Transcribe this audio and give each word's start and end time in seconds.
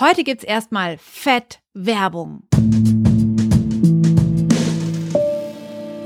Heute 0.00 0.24
gibt's 0.24 0.44
erstmal 0.44 0.96
Fett 0.96 1.60
Werbung. 1.74 2.44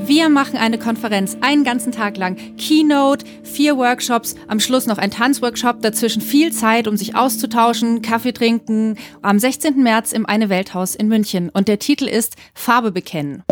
Wir 0.05 0.29
machen 0.29 0.57
eine 0.57 0.81
Konferenz 0.81 1.37
einen 1.43 1.63
ganzen 1.63 1.93
Tag 1.93 2.17
lang. 2.17 2.37
Keynote, 2.57 3.25
vier 3.45 3.77
Workshops, 3.77 4.35
am 4.49 4.59
Schluss 4.59 4.87
noch 4.87 4.99
ein 4.99 5.13
Tanzworkshop, 5.13 5.81
dazwischen 5.81 6.23
viel 6.23 6.53
Zeit, 6.53 6.89
um 6.89 6.97
sich 6.97 7.15
auszutauschen, 7.15 8.03
Kaffee 8.03 8.33
trinken. 8.33 8.99
Am 9.23 9.39
16. 9.39 9.81
März 9.81 10.11
im 10.11 10.27
Eine 10.27 10.49
Welthaus 10.49 10.97
in 10.97 11.07
München. 11.07 11.49
Und 11.49 11.69
der 11.69 11.79
Titel 11.79 12.09
ist 12.09 12.35
Farbe 12.53 12.91
bekennen. 12.91 13.45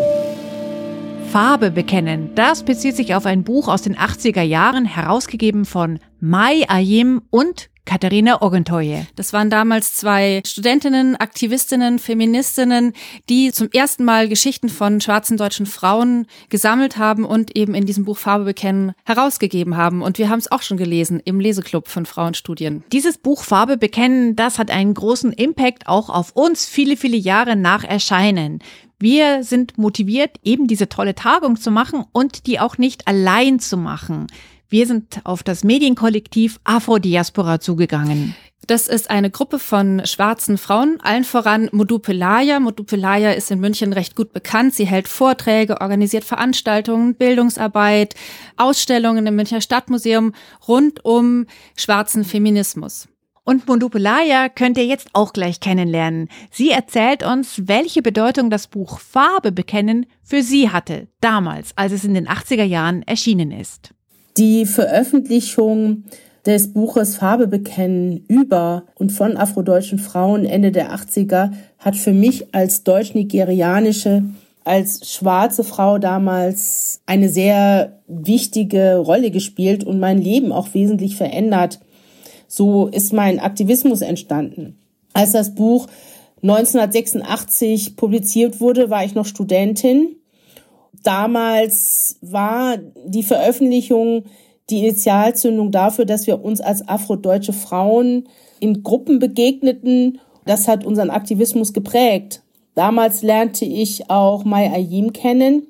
Farbe 1.32 1.70
bekennen. 1.70 2.34
Das 2.34 2.62
bezieht 2.62 2.94
sich 2.94 3.14
auf 3.14 3.24
ein 3.24 3.42
Buch 3.42 3.66
aus 3.66 3.80
den 3.80 3.96
80er 3.96 4.42
Jahren, 4.42 4.84
herausgegeben 4.84 5.64
von 5.64 5.98
Mai 6.20 6.68
Ayim 6.68 7.22
und 7.30 7.70
Katharina 7.86 8.42
Ogentoye. 8.42 9.06
Das 9.16 9.32
waren 9.32 9.48
damals 9.48 9.94
zwei 9.96 10.42
Studentinnen, 10.46 11.16
Aktivistinnen, 11.16 11.98
Feministinnen, 11.98 12.92
die 13.30 13.50
zum 13.50 13.70
ersten 13.72 14.04
Mal 14.04 14.28
Geschichten 14.28 14.68
von 14.68 15.00
schwarzen 15.00 15.38
deutschen 15.38 15.64
Frauen 15.64 16.26
gesammelt 16.50 16.98
haben 16.98 17.24
und 17.24 17.56
eben 17.56 17.74
in 17.74 17.86
diesem 17.86 18.04
Buch 18.04 18.18
Farbe 18.18 18.44
bekennen 18.44 18.92
herausgegeben 19.04 19.78
haben. 19.78 20.02
Und 20.02 20.18
wir 20.18 20.28
haben 20.28 20.38
es 20.38 20.52
auch 20.52 20.60
schon 20.60 20.76
gelesen 20.76 21.18
im 21.24 21.40
Leseklub 21.40 21.88
von 21.88 22.04
Frauenstudien. 22.04 22.84
Dieses 22.92 23.16
Buch 23.16 23.42
Farbe 23.42 23.78
bekennen, 23.78 24.36
das 24.36 24.58
hat 24.58 24.70
einen 24.70 24.92
großen 24.92 25.32
Impact 25.32 25.88
auch 25.88 26.10
auf 26.10 26.32
uns 26.32 26.66
viele, 26.66 26.98
viele 26.98 27.16
Jahre 27.16 27.56
nach 27.56 27.84
Erscheinen. 27.84 28.60
Wir 29.02 29.42
sind 29.42 29.78
motiviert, 29.78 30.36
eben 30.44 30.68
diese 30.68 30.88
tolle 30.88 31.16
Tagung 31.16 31.56
zu 31.56 31.72
machen 31.72 32.04
und 32.12 32.46
die 32.46 32.60
auch 32.60 32.78
nicht 32.78 33.08
allein 33.08 33.58
zu 33.58 33.76
machen. 33.76 34.28
Wir 34.68 34.86
sind 34.86 35.22
auf 35.24 35.42
das 35.42 35.64
Medienkollektiv 35.64 36.60
Afro-Diaspora 36.62 37.58
zugegangen. 37.58 38.36
Das 38.68 38.86
ist 38.86 39.10
eine 39.10 39.28
Gruppe 39.28 39.58
von 39.58 40.06
schwarzen 40.06 40.56
Frauen, 40.56 41.00
allen 41.02 41.24
voran 41.24 41.68
Modupelaya. 41.72 42.60
Modupelaya 42.60 43.32
ist 43.32 43.50
in 43.50 43.58
München 43.58 43.92
recht 43.92 44.14
gut 44.14 44.32
bekannt. 44.32 44.72
Sie 44.72 44.86
hält 44.86 45.08
Vorträge, 45.08 45.80
organisiert 45.80 46.22
Veranstaltungen, 46.22 47.16
Bildungsarbeit, 47.16 48.14
Ausstellungen 48.56 49.26
im 49.26 49.34
Münchner 49.34 49.62
Stadtmuseum 49.62 50.32
rund 50.68 51.04
um 51.04 51.46
schwarzen 51.74 52.24
Feminismus. 52.24 53.08
Und 53.44 53.66
Mondupelaya 53.66 54.48
könnt 54.48 54.78
ihr 54.78 54.86
jetzt 54.86 55.08
auch 55.14 55.32
gleich 55.32 55.58
kennenlernen. 55.58 56.28
Sie 56.52 56.70
erzählt 56.70 57.24
uns, 57.24 57.62
welche 57.66 58.00
Bedeutung 58.00 58.50
das 58.50 58.68
Buch 58.68 59.00
Farbe 59.00 59.50
bekennen 59.50 60.06
für 60.22 60.42
sie 60.42 60.70
hatte, 60.70 61.08
damals, 61.20 61.72
als 61.74 61.92
es 61.92 62.04
in 62.04 62.14
den 62.14 62.28
80er 62.28 62.62
Jahren 62.62 63.02
erschienen 63.02 63.50
ist. 63.50 63.90
Die 64.36 64.64
Veröffentlichung 64.64 66.04
des 66.46 66.72
Buches 66.72 67.16
Farbe 67.16 67.48
bekennen 67.48 68.24
über 68.28 68.84
und 68.94 69.10
von 69.10 69.36
afrodeutschen 69.36 69.98
Frauen 69.98 70.44
Ende 70.44 70.72
der 70.72 70.94
80er 70.94 71.50
hat 71.78 71.96
für 71.96 72.12
mich 72.12 72.54
als 72.54 72.84
deutsch-nigerianische, 72.84 74.24
als 74.64 75.12
schwarze 75.12 75.64
Frau 75.64 75.98
damals 75.98 77.00
eine 77.06 77.28
sehr 77.28 78.00
wichtige 78.06 78.96
Rolle 78.96 79.30
gespielt 79.30 79.84
und 79.84 80.00
mein 80.00 80.18
Leben 80.18 80.52
auch 80.52 80.74
wesentlich 80.74 81.16
verändert. 81.16 81.80
So 82.54 82.88
ist 82.88 83.14
mein 83.14 83.40
Aktivismus 83.40 84.02
entstanden. 84.02 84.76
Als 85.14 85.32
das 85.32 85.54
Buch 85.54 85.86
1986 86.42 87.96
publiziert 87.96 88.60
wurde, 88.60 88.90
war 88.90 89.06
ich 89.06 89.14
noch 89.14 89.24
Studentin. 89.24 90.16
Damals 91.02 92.18
war 92.20 92.76
die 93.06 93.22
Veröffentlichung 93.22 94.24
die 94.68 94.80
Initialzündung 94.80 95.70
dafür, 95.70 96.04
dass 96.04 96.26
wir 96.26 96.44
uns 96.44 96.60
als 96.60 96.86
afrodeutsche 96.86 97.54
Frauen 97.54 98.28
in 98.60 98.82
Gruppen 98.82 99.18
begegneten. 99.18 100.20
Das 100.44 100.68
hat 100.68 100.84
unseren 100.84 101.08
Aktivismus 101.08 101.72
geprägt. 101.72 102.42
Damals 102.74 103.22
lernte 103.22 103.64
ich 103.64 104.10
auch 104.10 104.44
Mai 104.44 104.70
Ayim 104.70 105.14
kennen 105.14 105.68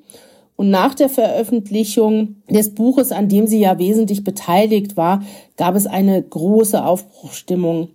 und 0.55 0.69
nach 0.69 0.93
der 0.93 1.09
Veröffentlichung 1.09 2.35
des 2.49 2.73
Buches, 2.75 3.11
an 3.11 3.27
dem 3.27 3.47
sie 3.47 3.59
ja 3.59 3.79
wesentlich 3.79 4.23
beteiligt 4.23 4.95
war, 4.95 5.23
gab 5.57 5.75
es 5.75 5.87
eine 5.87 6.21
große 6.21 6.83
Aufbruchstimmung. 6.83 7.89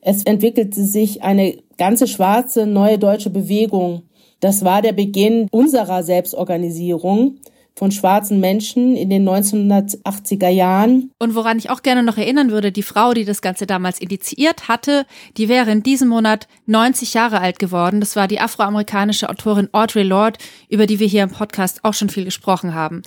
Es 0.00 0.22
entwickelte 0.22 0.82
sich 0.82 1.22
eine 1.22 1.58
ganze 1.76 2.06
schwarze 2.06 2.66
neue 2.66 2.98
deutsche 2.98 3.30
Bewegung. 3.30 4.02
Das 4.40 4.64
war 4.64 4.82
der 4.82 4.92
Beginn 4.92 5.48
unserer 5.50 6.02
Selbstorganisierung 6.02 7.36
von 7.78 7.92
schwarzen 7.92 8.40
Menschen 8.40 8.96
in 8.96 9.08
den 9.08 9.26
1980er 9.26 10.48
Jahren. 10.48 11.12
Und 11.18 11.34
woran 11.34 11.58
ich 11.58 11.70
auch 11.70 11.82
gerne 11.82 12.02
noch 12.02 12.18
erinnern 12.18 12.50
würde, 12.50 12.72
die 12.72 12.82
Frau, 12.82 13.14
die 13.14 13.24
das 13.24 13.40
Ganze 13.40 13.66
damals 13.66 14.00
initiiert 14.00 14.68
hatte, 14.68 15.06
die 15.36 15.48
wäre 15.48 15.70
in 15.70 15.82
diesem 15.82 16.08
Monat 16.08 16.48
90 16.66 17.14
Jahre 17.14 17.40
alt 17.40 17.58
geworden. 17.58 18.00
Das 18.00 18.16
war 18.16 18.26
die 18.26 18.40
afroamerikanische 18.40 19.30
Autorin 19.30 19.68
Audre 19.72 20.02
Lorde, 20.02 20.38
über 20.68 20.86
die 20.86 20.98
wir 20.98 21.06
hier 21.06 21.22
im 21.22 21.30
Podcast 21.30 21.84
auch 21.84 21.94
schon 21.94 22.08
viel 22.08 22.24
gesprochen 22.24 22.74
haben. 22.74 23.02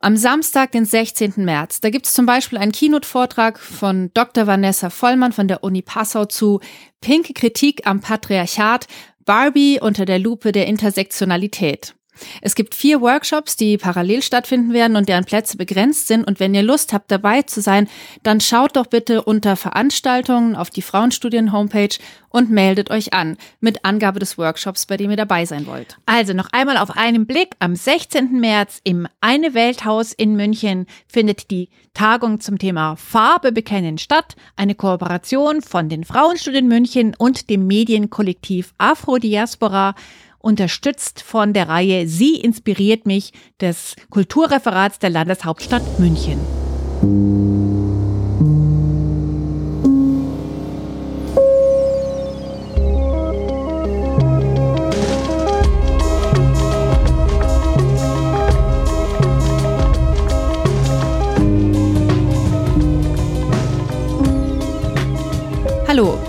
Am 0.00 0.16
Samstag, 0.16 0.72
den 0.72 0.84
16. 0.84 1.34
März, 1.38 1.80
da 1.80 1.90
gibt 1.90 2.06
es 2.06 2.14
zum 2.14 2.24
Beispiel 2.24 2.56
einen 2.56 2.72
Keynote-Vortrag 2.72 3.58
von 3.58 4.10
Dr. 4.14 4.46
Vanessa 4.46 4.90
Vollmann 4.90 5.32
von 5.32 5.48
der 5.48 5.64
Uni 5.64 5.82
Passau 5.82 6.24
zu 6.24 6.60
Pinke 7.00 7.34
Kritik 7.34 7.84
am 7.84 8.00
Patriarchat, 8.00 8.86
Barbie 9.24 9.80
unter 9.82 10.04
der 10.04 10.20
Lupe 10.20 10.52
der 10.52 10.68
Intersektionalität. 10.68 11.97
Es 12.42 12.54
gibt 12.54 12.74
vier 12.74 13.00
Workshops, 13.00 13.56
die 13.56 13.78
parallel 13.78 14.22
stattfinden 14.22 14.72
werden 14.72 14.96
und 14.96 15.08
deren 15.08 15.24
Plätze 15.24 15.56
begrenzt 15.56 16.08
sind. 16.08 16.24
Und 16.24 16.40
wenn 16.40 16.54
ihr 16.54 16.62
Lust 16.62 16.92
habt, 16.92 17.10
dabei 17.10 17.42
zu 17.42 17.60
sein, 17.60 17.88
dann 18.22 18.40
schaut 18.40 18.76
doch 18.76 18.86
bitte 18.86 19.22
unter 19.22 19.56
Veranstaltungen 19.56 20.56
auf 20.56 20.70
die 20.70 20.82
Frauenstudien-Homepage 20.82 21.98
und 22.30 22.50
meldet 22.50 22.90
euch 22.90 23.12
an 23.12 23.36
mit 23.60 23.84
Angabe 23.84 24.20
des 24.20 24.38
Workshops, 24.38 24.86
bei 24.86 24.96
dem 24.96 25.10
ihr 25.10 25.16
dabei 25.16 25.44
sein 25.44 25.66
wollt. 25.66 25.96
Also 26.06 26.34
noch 26.34 26.48
einmal 26.52 26.76
auf 26.76 26.96
einen 26.96 27.26
Blick. 27.26 27.54
Am 27.58 27.74
16. 27.74 28.38
März 28.38 28.80
im 28.84 29.08
Eine 29.20 29.54
Welthaus 29.54 30.12
in 30.12 30.36
München 30.36 30.86
findet 31.06 31.50
die 31.50 31.68
Tagung 31.94 32.40
zum 32.40 32.58
Thema 32.58 32.96
Farbe 32.96 33.52
bekennen 33.52 33.98
statt. 33.98 34.36
Eine 34.56 34.74
Kooperation 34.74 35.62
von 35.62 35.88
den 35.88 36.04
Frauenstudien 36.04 36.68
München 36.68 37.14
und 37.16 37.50
dem 37.50 37.66
Medienkollektiv 37.66 38.74
Afro 38.78 39.18
Diaspora 39.18 39.94
unterstützt 40.38 41.22
von 41.22 41.52
der 41.52 41.68
Reihe 41.68 42.06
Sie 42.06 42.36
inspiriert 42.40 43.06
mich 43.06 43.32
des 43.60 43.96
Kulturreferats 44.10 44.98
der 44.98 45.10
Landeshauptstadt 45.10 45.98
München. 45.98 46.38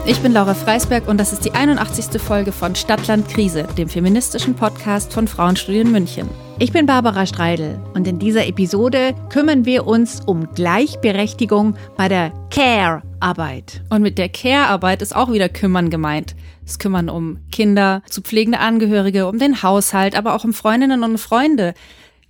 Ich 0.10 0.22
bin 0.22 0.34
Laura 0.34 0.56
Freisberg 0.56 1.08
und 1.08 1.20
das 1.20 1.34
ist 1.34 1.46
die 1.46 1.52
81. 1.52 2.20
Folge 2.20 2.52
von 2.52 2.74
Stadtland 2.74 3.30
Krise, 3.30 3.68
dem 3.78 3.88
feministischen 3.88 4.56
Podcast 4.56 5.14
von 5.14 5.28
Frauenstudien 5.28 5.92
München. 5.92 6.28
Ich 6.58 6.72
bin 6.72 6.88
Barbara 6.88 7.28
Streidel 7.28 7.80
und 7.94 8.08
in 8.08 8.18
dieser 8.18 8.48
Episode 8.48 9.14
kümmern 9.30 9.66
wir 9.66 9.86
uns 9.86 10.22
um 10.26 10.52
Gleichberechtigung 10.56 11.76
bei 11.96 12.08
der 12.08 12.34
Care-Arbeit. 12.50 13.84
Und 13.92 14.02
mit 14.02 14.18
der 14.18 14.30
Care-Arbeit 14.30 15.04
ist 15.04 15.16
auch 15.16 15.32
wieder 15.32 15.48
kümmern 15.48 15.92
gemeint. 15.92 16.36
Es 16.66 16.80
kümmern 16.80 17.08
um 17.08 17.38
Kinder, 17.52 18.02
zu 18.10 18.22
pflegende 18.22 18.62
Angehörige, 18.62 19.28
um 19.28 19.38
den 19.38 19.62
Haushalt, 19.62 20.16
aber 20.16 20.34
auch 20.34 20.44
um 20.44 20.54
Freundinnen 20.54 21.04
und 21.04 21.20
Freunde. 21.20 21.76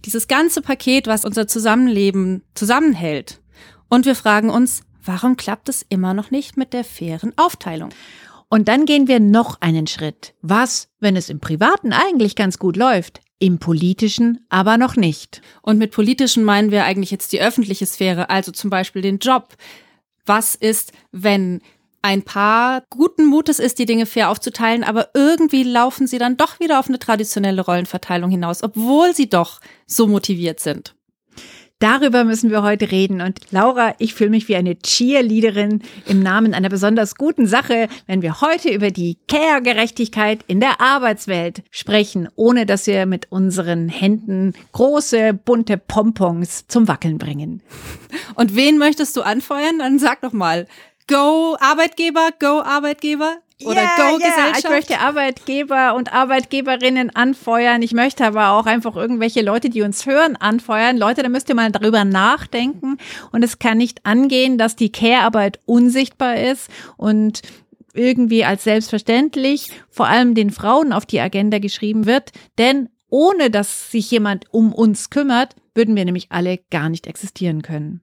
Dieses 0.04 0.28
ganze 0.28 0.62
Paket, 0.62 1.08
was 1.08 1.24
unser 1.24 1.48
Zusammenleben 1.48 2.44
zusammenhält. 2.56 3.40
Und 3.88 4.06
wir 4.06 4.16
fragen 4.16 4.50
uns, 4.50 4.82
Warum 5.12 5.38
klappt 5.38 5.70
es 5.70 5.84
immer 5.90 6.14
noch 6.14 6.30
nicht 6.30 6.56
mit 6.56 6.72
der 6.72 6.84
fairen 6.84 7.34
Aufteilung? 7.36 7.90
Und 8.48 8.68
dann 8.68 8.86
gehen 8.86 9.08
wir 9.08 9.20
noch 9.20 9.60
einen 9.60 9.88
Schritt. 9.88 10.36
Was, 10.44 10.88
wenn 11.00 11.16
es 11.16 11.32
im 11.32 11.40
Privaten 11.40 11.94
eigentlich 11.94 12.36
ganz 12.36 12.60
gut 12.60 12.78
läuft? 12.78 13.20
Im 13.40 13.58
politischen 13.58 14.46
aber 14.50 14.78
noch 14.78 14.98
nicht. 14.98 15.42
Und 15.64 15.80
mit 15.80 15.90
politischen 15.90 16.44
meinen 16.44 16.70
wir 16.70 16.84
eigentlich 16.84 17.10
jetzt 17.10 17.32
die 17.32 17.42
öffentliche 17.42 17.88
Sphäre, 17.88 18.30
also 18.30 18.52
zum 18.52 18.70
Beispiel 18.70 19.02
den 19.02 19.18
Job. 19.18 19.56
Was 20.28 20.54
ist, 20.54 20.92
wenn 21.12 21.62
ein 22.04 22.22
Paar 22.22 22.84
guten 22.92 23.26
Mutes 23.26 23.58
ist, 23.58 23.80
die 23.80 23.88
Dinge 23.88 24.06
fair 24.06 24.30
aufzuteilen, 24.30 24.84
aber 24.84 25.10
irgendwie 25.16 25.64
laufen 25.64 26.06
sie 26.06 26.20
dann 26.20 26.38
doch 26.38 26.60
wieder 26.60 26.78
auf 26.78 26.88
eine 26.88 27.00
traditionelle 27.00 27.64
Rollenverteilung 27.64 28.30
hinaus, 28.30 28.62
obwohl 28.62 29.16
sie 29.16 29.28
doch 29.28 29.60
so 29.88 30.06
motiviert 30.06 30.60
sind. 30.60 30.94
Darüber 31.80 32.26
müssen 32.26 32.52
wir 32.52 32.62
heute 32.62 32.92
reden. 32.92 33.22
Und 33.22 33.40
Laura, 33.52 33.96
ich 34.00 34.14
fühle 34.14 34.32
mich 34.32 34.50
wie 34.50 34.58
eine 34.58 34.78
Cheerleaderin 34.78 35.82
im 36.06 36.22
Namen 36.22 36.54
einer 36.54 36.68
besonders 36.68 37.16
guten 37.16 37.48
Sache, 37.48 37.88
wenn 38.06 38.22
wir 38.22 38.42
heute 38.42 38.70
über 38.70 38.92
die 38.92 39.18
Care-Gerechtigkeit 39.30 40.44
in 40.48 40.60
der 40.60 40.82
Arbeitswelt 40.82 41.64
sprechen, 41.72 42.28
ohne 42.36 42.66
dass 42.66 42.86
wir 42.86 43.06
mit 43.06 43.32
unseren 43.32 43.88
Händen 43.88 44.54
große, 44.74 45.34
bunte 45.34 45.78
Pompons 45.78 46.68
zum 46.68 46.90
Wackeln 46.90 47.18
bringen. 47.18 47.64
Und 48.36 48.56
wen 48.58 48.78
möchtest 48.78 49.16
du 49.16 49.22
anfeuern? 49.22 49.80
Dann 49.80 50.00
sag 50.00 50.20
doch 50.22 50.34
mal. 50.34 50.68
Go 51.08 51.56
Arbeitgeber, 51.62 52.30
go 52.40 52.62
Arbeitgeber. 52.62 53.38
Oder 53.64 53.84
ja, 53.84 53.96
Go-Gesellschaft. 53.98 54.64
Ja, 54.64 54.70
ich 54.70 54.70
möchte 54.70 55.00
Arbeitgeber 55.00 55.96
und 55.96 56.14
Arbeitgeberinnen 56.14 57.16
anfeuern. 57.16 57.82
Ich 57.82 57.94
möchte 57.94 58.26
aber 58.26 58.52
auch 58.52 58.66
einfach 58.66 58.96
irgendwelche 58.96 59.42
Leute, 59.42 59.70
die 59.70 59.82
uns 59.82 60.06
hören, 60.06 60.36
anfeuern. 60.38 60.98
Leute, 60.98 61.24
da 61.24 61.30
müsst 61.30 61.50
ihr 61.50 61.56
mal 61.56 61.72
darüber 61.72 62.06
nachdenken. 62.06 62.98
Und 63.32 63.44
es 63.44 63.60
kann 63.60 63.78
nicht 63.78 64.06
angehen, 64.06 64.58
dass 64.58 64.76
die 64.76 64.92
Care-Arbeit 64.92 65.60
unsichtbar 65.66 66.38
ist 66.38 66.70
und 66.96 67.42
irgendwie 67.94 68.46
als 68.46 68.64
selbstverständlich 68.64 69.72
vor 69.90 70.08
allem 70.08 70.36
den 70.36 70.52
Frauen 70.52 70.94
auf 70.94 71.06
die 71.06 71.20
Agenda 71.20 71.60
geschrieben 71.60 72.06
wird. 72.06 72.32
Denn 72.58 72.90
ohne 73.10 73.50
dass 73.50 73.92
sich 73.92 74.10
jemand 74.12 74.46
um 74.54 74.72
uns 74.72 75.10
kümmert, 75.10 75.56
würden 75.74 75.96
wir 75.96 76.06
nämlich 76.06 76.32
alle 76.32 76.60
gar 76.70 76.90
nicht 76.90 77.08
existieren 77.08 77.62
können. 77.62 78.02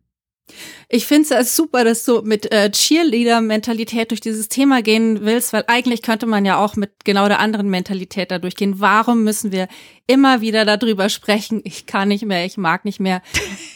Ich 0.89 1.07
finde 1.07 1.35
es 1.35 1.57
super, 1.57 1.85
dass 1.85 2.05
du 2.05 2.23
mit 2.23 2.53
äh, 2.53 2.71
Cheerleader-Mentalität 2.71 4.11
durch 4.11 4.21
dieses 4.21 4.49
Thema 4.49 4.83
gehen 4.83 5.21
willst, 5.23 5.53
weil 5.53 5.65
eigentlich 5.67 6.03
könnte 6.03 6.27
man 6.27 6.45
ja 6.45 6.59
auch 6.59 6.77
mit 6.77 7.05
genau 7.05 7.27
der 7.27 7.41
anderen 7.41 7.69
Mentalität 7.69 8.31
da 8.31 8.39
durchgehen. 8.39 8.79
Warum 8.79 9.25
müssen 9.25 9.51
wir 9.51 9.69
immer 10.07 10.41
wieder 10.41 10.65
darüber 10.65 11.09
sprechen? 11.09 11.61
Ich 11.65 11.87
kann 11.87 12.09
nicht 12.09 12.25
mehr, 12.25 12.45
ich 12.45 12.57
mag 12.57 12.85
nicht 12.85 13.01
mehr. 13.01 13.23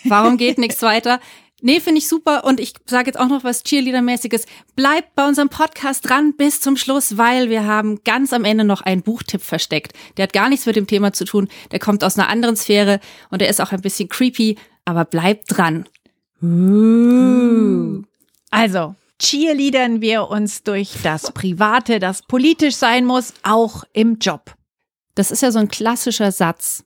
Warum 0.04 0.36
geht 0.36 0.58
nichts 0.58 0.82
weiter? 0.82 1.20
Nee, 1.62 1.80
finde 1.80 1.98
ich 1.98 2.08
super. 2.08 2.44
Und 2.44 2.58
ich 2.58 2.72
sage 2.86 3.08
jetzt 3.08 3.18
auch 3.18 3.28
noch 3.28 3.44
was 3.44 3.64
Cheerleader-mäßiges. 3.64 4.46
Bleibt 4.76 5.14
bei 5.14 5.26
unserem 5.26 5.48
Podcast 5.48 6.08
dran 6.08 6.34
bis 6.36 6.60
zum 6.60 6.76
Schluss, 6.76 7.18
weil 7.18 7.50
wir 7.50 7.66
haben 7.66 8.02
ganz 8.04 8.32
am 8.32 8.44
Ende 8.44 8.64
noch 8.64 8.80
einen 8.80 9.02
Buchtipp 9.02 9.42
versteckt. 9.42 9.92
Der 10.16 10.22
hat 10.22 10.32
gar 10.32 10.48
nichts 10.48 10.64
mit 10.66 10.76
dem 10.76 10.86
Thema 10.86 11.12
zu 11.12 11.24
tun. 11.24 11.48
Der 11.70 11.78
kommt 11.78 12.02
aus 12.02 12.18
einer 12.18 12.28
anderen 12.28 12.56
Sphäre 12.56 13.00
und 13.30 13.42
der 13.42 13.48
ist 13.48 13.60
auch 13.60 13.72
ein 13.72 13.82
bisschen 13.82 14.08
creepy. 14.08 14.56
Aber 14.86 15.04
bleibt 15.04 15.44
dran. 15.48 15.86
Uh. 16.42 18.02
Also, 18.50 18.94
cheerleadern 19.18 20.00
wir 20.00 20.28
uns 20.28 20.62
durch 20.62 20.94
das 21.02 21.32
Private, 21.32 21.98
das 21.98 22.22
politisch 22.22 22.76
sein 22.76 23.04
muss, 23.04 23.34
auch 23.42 23.84
im 23.92 24.18
Job. 24.18 24.54
Das 25.14 25.30
ist 25.30 25.42
ja 25.42 25.52
so 25.52 25.58
ein 25.58 25.68
klassischer 25.68 26.32
Satz. 26.32 26.84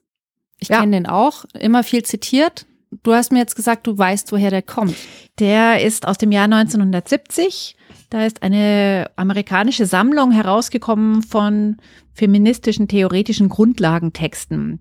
Ich 0.59 0.69
ja. 0.69 0.79
kenne 0.79 0.97
den 0.97 1.07
auch, 1.07 1.45
immer 1.53 1.83
viel 1.83 2.03
zitiert. 2.03 2.65
Du 3.03 3.13
hast 3.13 3.31
mir 3.31 3.39
jetzt 3.39 3.55
gesagt, 3.55 3.87
du 3.87 3.97
weißt, 3.97 4.31
woher 4.31 4.49
der 4.49 4.61
kommt. 4.61 4.95
Der 5.39 5.81
ist 5.81 6.07
aus 6.07 6.17
dem 6.17 6.31
Jahr 6.31 6.45
1970. 6.45 7.75
Da 8.09 8.25
ist 8.25 8.43
eine 8.43 9.09
amerikanische 9.15 9.85
Sammlung 9.85 10.31
herausgekommen 10.31 11.23
von 11.23 11.77
feministischen 12.13 12.87
theoretischen 12.87 13.49
Grundlagentexten. 13.49 14.79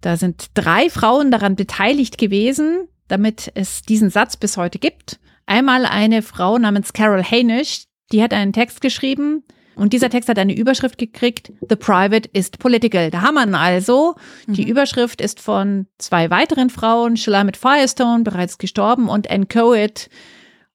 Da 0.00 0.16
sind 0.16 0.50
drei 0.54 0.90
Frauen 0.90 1.30
daran 1.30 1.56
beteiligt 1.56 2.18
gewesen, 2.18 2.88
damit 3.08 3.50
es 3.54 3.82
diesen 3.82 4.10
Satz 4.10 4.36
bis 4.36 4.56
heute 4.56 4.78
gibt. 4.78 5.18
Einmal 5.46 5.86
eine 5.86 6.22
Frau 6.22 6.58
namens 6.58 6.92
Carol 6.92 7.22
Hainish, 7.22 7.84
die 8.12 8.22
hat 8.22 8.32
einen 8.32 8.52
Text 8.52 8.80
geschrieben 8.80 9.44
und 9.76 9.92
dieser 9.92 10.08
Text 10.08 10.28
hat 10.30 10.38
eine 10.38 10.56
Überschrift 10.56 10.96
gekriegt, 10.96 11.52
The 11.68 11.76
Private 11.76 12.28
is 12.32 12.50
Political. 12.50 13.10
Da 13.10 13.20
haben 13.20 13.34
wir 13.34 13.58
also. 13.58 14.16
Mhm. 14.46 14.54
Die 14.54 14.68
Überschrift 14.68 15.20
ist 15.20 15.38
von 15.38 15.86
zwei 15.98 16.30
weiteren 16.30 16.70
Frauen, 16.70 17.18
Shalomit 17.18 17.58
Firestone, 17.58 18.24
bereits 18.24 18.56
gestorben, 18.56 19.08
und 19.10 19.30
Ann 19.30 19.48
Coet, 19.48 20.08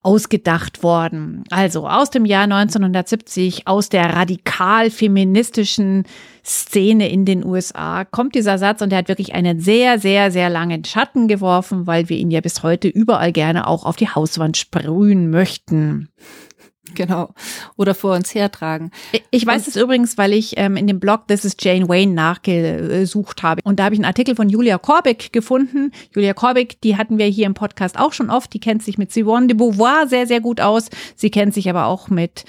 ausgedacht 0.04 0.82
worden. 0.82 1.44
Also 1.52 1.88
aus 1.88 2.10
dem 2.10 2.26
Jahr 2.26 2.44
1970, 2.44 3.68
aus 3.68 3.90
der 3.90 4.14
radikal 4.16 4.90
feministischen 4.90 6.06
Szene 6.44 7.10
in 7.10 7.26
den 7.26 7.46
USA 7.46 8.04
kommt 8.06 8.34
dieser 8.34 8.58
Satz 8.58 8.82
und 8.82 8.92
er 8.92 9.00
hat 9.00 9.10
wirklich 9.10 9.36
einen 9.36 9.60
sehr, 9.60 10.00
sehr, 10.00 10.32
sehr 10.32 10.50
langen 10.50 10.84
Schatten 10.86 11.28
geworfen, 11.28 11.86
weil 11.86 12.10
wir 12.10 12.18
ihn 12.18 12.32
ja 12.32 12.42
bis 12.42 12.64
heute 12.64 12.88
überall 12.88 13.32
gerne 13.32 13.68
auch 13.68 13.86
auf 13.86 13.96
die 13.96 14.10
Hauswand 14.10 14.58
sprühen 14.58 15.30
möchten. 15.30 16.10
Genau. 16.96 17.30
Oder 17.78 17.96
vor 17.96 18.16
uns 18.16 18.36
hertragen. 18.36 18.92
Ich 19.32 19.46
weiß 19.46 19.68
es 19.68 19.76
übrigens, 19.76 20.18
weil 20.18 20.34
ich 20.34 20.58
ähm, 20.58 20.76
in 20.78 20.88
dem 20.88 21.00
Blog 21.00 21.28
This 21.28 21.46
is 21.46 21.56
Jane 21.60 21.88
Wayne 21.88 22.14
nachgesucht 22.14 23.44
habe. 23.44 23.62
Und 23.64 23.80
da 23.80 23.86
habe 23.86 23.96
ich 23.96 24.00
einen 24.00 24.06
Artikel 24.06 24.36
von 24.36 24.50
Julia 24.50 24.78
Korbeck 24.78 25.32
gefunden. 25.32 25.92
Julia 26.14 26.34
Korbeck, 26.34 26.80
die 26.82 26.98
hatten 26.98 27.18
wir 27.18 27.26
hier 27.26 27.46
im 27.46 27.54
Podcast 27.54 27.98
auch 27.98 28.14
schon 28.14 28.30
oft. 28.30 28.54
Die 28.54 28.60
kennt 28.60 28.84
sich 28.84 28.98
mit 28.98 29.12
Simone 29.12 29.48
de 29.48 29.58
Beauvoir 29.58 30.08
sehr, 30.08 30.28
sehr 30.28 30.42
gut 30.42 30.62
aus. 30.62 30.90
Sie 31.16 31.32
kennt 31.32 31.54
sich 31.54 31.70
aber 31.70 31.86
auch 31.86 32.10
mit 32.10 32.46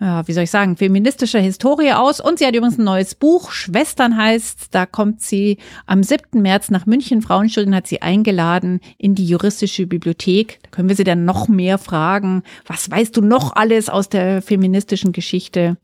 ja, 0.00 0.26
wie 0.28 0.32
soll 0.32 0.44
ich 0.44 0.50
sagen, 0.50 0.76
feministischer 0.76 1.40
Historie 1.40 1.92
aus. 1.92 2.20
Und 2.20 2.38
sie 2.38 2.46
hat 2.46 2.54
übrigens 2.54 2.78
ein 2.78 2.84
neues 2.84 3.16
Buch, 3.16 3.50
Schwestern 3.50 4.16
heißt. 4.16 4.68
Da 4.72 4.86
kommt 4.86 5.22
sie 5.22 5.58
am 5.86 6.04
7. 6.04 6.40
März 6.40 6.70
nach 6.70 6.86
München. 6.86 7.20
Frauenstudien 7.20 7.74
hat 7.74 7.88
sie 7.88 8.00
eingeladen 8.00 8.80
in 8.96 9.16
die 9.16 9.26
juristische 9.26 9.86
Bibliothek. 9.86 10.60
Da 10.62 10.70
können 10.70 10.88
wir 10.88 10.94
sie 10.94 11.04
dann 11.04 11.24
noch 11.24 11.48
mehr 11.48 11.78
fragen. 11.78 12.44
Was 12.64 12.88
weißt 12.88 13.16
du 13.16 13.22
noch 13.22 13.56
alles 13.56 13.88
aus 13.88 14.08
der 14.08 14.40
feministischen 14.40 15.12
Geschichte? 15.12 15.78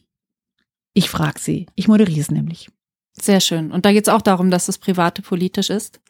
Ich 0.92 1.10
frage 1.10 1.40
sie. 1.40 1.66
Ich 1.74 1.88
moderiere 1.88 2.20
es 2.20 2.30
nämlich. 2.30 2.68
Sehr 3.20 3.40
schön. 3.40 3.72
Und 3.72 3.84
da 3.84 3.92
geht 3.92 4.06
es 4.06 4.12
auch 4.12 4.22
darum, 4.22 4.50
dass 4.50 4.66
das 4.66 4.78
Private 4.78 5.22
politisch 5.22 5.70
ist? 5.70 6.00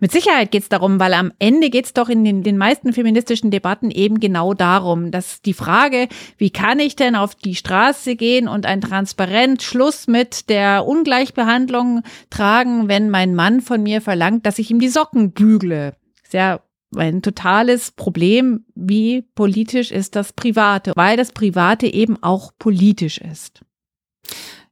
Mit 0.00 0.12
Sicherheit 0.12 0.50
geht 0.50 0.62
es 0.62 0.68
darum, 0.68 1.00
weil 1.00 1.14
am 1.14 1.32
Ende 1.38 1.70
geht 1.70 1.86
es 1.86 1.92
doch 1.92 2.08
in 2.08 2.24
den, 2.24 2.42
den 2.42 2.56
meisten 2.56 2.92
feministischen 2.92 3.50
Debatten 3.50 3.90
eben 3.90 4.20
genau 4.20 4.54
darum, 4.54 5.10
dass 5.10 5.42
die 5.42 5.54
Frage, 5.54 6.08
wie 6.36 6.50
kann 6.50 6.78
ich 6.78 6.96
denn 6.96 7.16
auf 7.16 7.34
die 7.34 7.54
Straße 7.54 8.16
gehen 8.16 8.48
und 8.48 8.66
ein 8.66 8.80
transparent 8.80 9.62
Schluss 9.62 10.06
mit 10.06 10.48
der 10.48 10.86
Ungleichbehandlung 10.86 12.02
tragen, 12.30 12.88
wenn 12.88 13.10
mein 13.10 13.34
Mann 13.34 13.60
von 13.60 13.82
mir 13.82 14.00
verlangt, 14.00 14.46
dass 14.46 14.58
ich 14.58 14.70
ihm 14.70 14.80
die 14.80 14.88
Socken 14.88 15.32
bügle. 15.32 15.94
Sehr 16.28 16.60
ein 16.96 17.22
totales 17.22 17.90
Problem, 17.90 18.64
wie 18.74 19.22
politisch 19.34 19.90
ist 19.90 20.16
das 20.16 20.32
Private, 20.32 20.92
weil 20.96 21.16
das 21.16 21.32
Private 21.32 21.86
eben 21.86 22.22
auch 22.22 22.52
politisch 22.58 23.18
ist. 23.18 23.60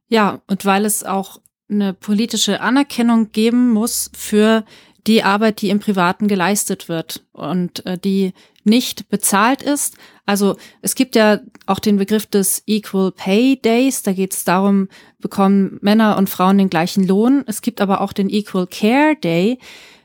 Ja, 0.07 0.41
und 0.47 0.65
weil 0.65 0.85
es 0.85 1.03
auch 1.03 1.39
eine 1.69 1.93
politische 1.93 2.61
Anerkennung 2.61 3.31
geben 3.31 3.71
muss 3.71 4.09
für 4.15 4.63
die 5.05 5.23
Arbeit, 5.23 5.61
die 5.61 5.69
im 5.69 5.79
Privaten 5.79 6.27
geleistet 6.27 6.89
wird 6.89 7.23
und 7.31 7.85
äh, 7.85 7.97
die 7.97 8.33
nicht 8.63 9.07
bezahlt 9.09 9.61
ist. 9.61 9.95
Also 10.25 10.57
es 10.81 10.95
gibt 10.95 11.15
ja 11.15 11.39
auch 11.65 11.79
den 11.79 11.97
Begriff 11.97 12.25
des 12.25 12.63
Equal 12.67 13.13
Pay 13.13 13.61
Days. 13.61 14.03
Da 14.03 14.11
geht 14.11 14.33
es 14.33 14.43
darum, 14.43 14.89
bekommen 15.19 15.79
Männer 15.81 16.17
und 16.17 16.29
Frauen 16.29 16.57
den 16.57 16.69
gleichen 16.69 17.07
Lohn. 17.07 17.43
Es 17.47 17.61
gibt 17.61 17.79
aber 17.79 18.01
auch 18.01 18.11
den 18.11 18.29
Equal 18.29 18.67
Care 18.67 19.15
Day. 19.15 19.59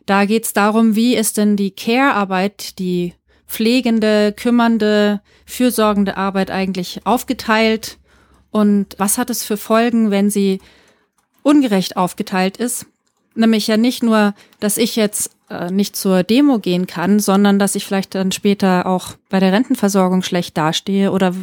Da 0.06 0.25
geht 0.25 0.44
es 0.44 0.53
darum, 0.53 0.94
wie 0.94 1.17
ist 1.17 1.37
denn 1.37 1.56
die 1.56 1.73
Care-Arbeit, 1.73 2.79
die 2.79 3.14
pflegende, 3.49 4.32
kümmernde, 4.32 5.20
fürsorgende 5.44 6.17
Arbeit 6.17 6.50
eigentlich 6.50 7.00
aufgeteilt 7.05 7.99
und 8.50 8.94
was 8.99 9.19
hat 9.19 9.31
es 9.31 9.44
für 9.44 9.56
Folgen, 9.56 10.11
wenn 10.11 10.31
sie 10.31 10.61
ungerecht 11.42 11.96
aufgeteilt 11.96 12.56
ist. 12.56 12.87
Nämlich 13.34 13.66
ja 13.66 13.76
nicht 13.76 14.02
nur, 14.02 14.34
dass 14.61 14.76
ich 14.76 14.96
jetzt 14.96 15.34
äh, 15.49 15.70
nicht 15.70 15.96
zur 15.96 16.22
Demo 16.22 16.58
gehen 16.58 16.87
kann, 16.87 17.18
sondern 17.18 17.58
dass 17.58 17.75
ich 17.75 17.84
vielleicht 17.84 18.14
dann 18.14 18.32
später 18.32 18.87
auch 18.87 19.14
bei 19.30 19.40
der 19.40 19.52
Rentenversorgung 19.52 20.22
schlecht 20.22 20.56
dastehe 20.56 21.12
oder 21.12 21.34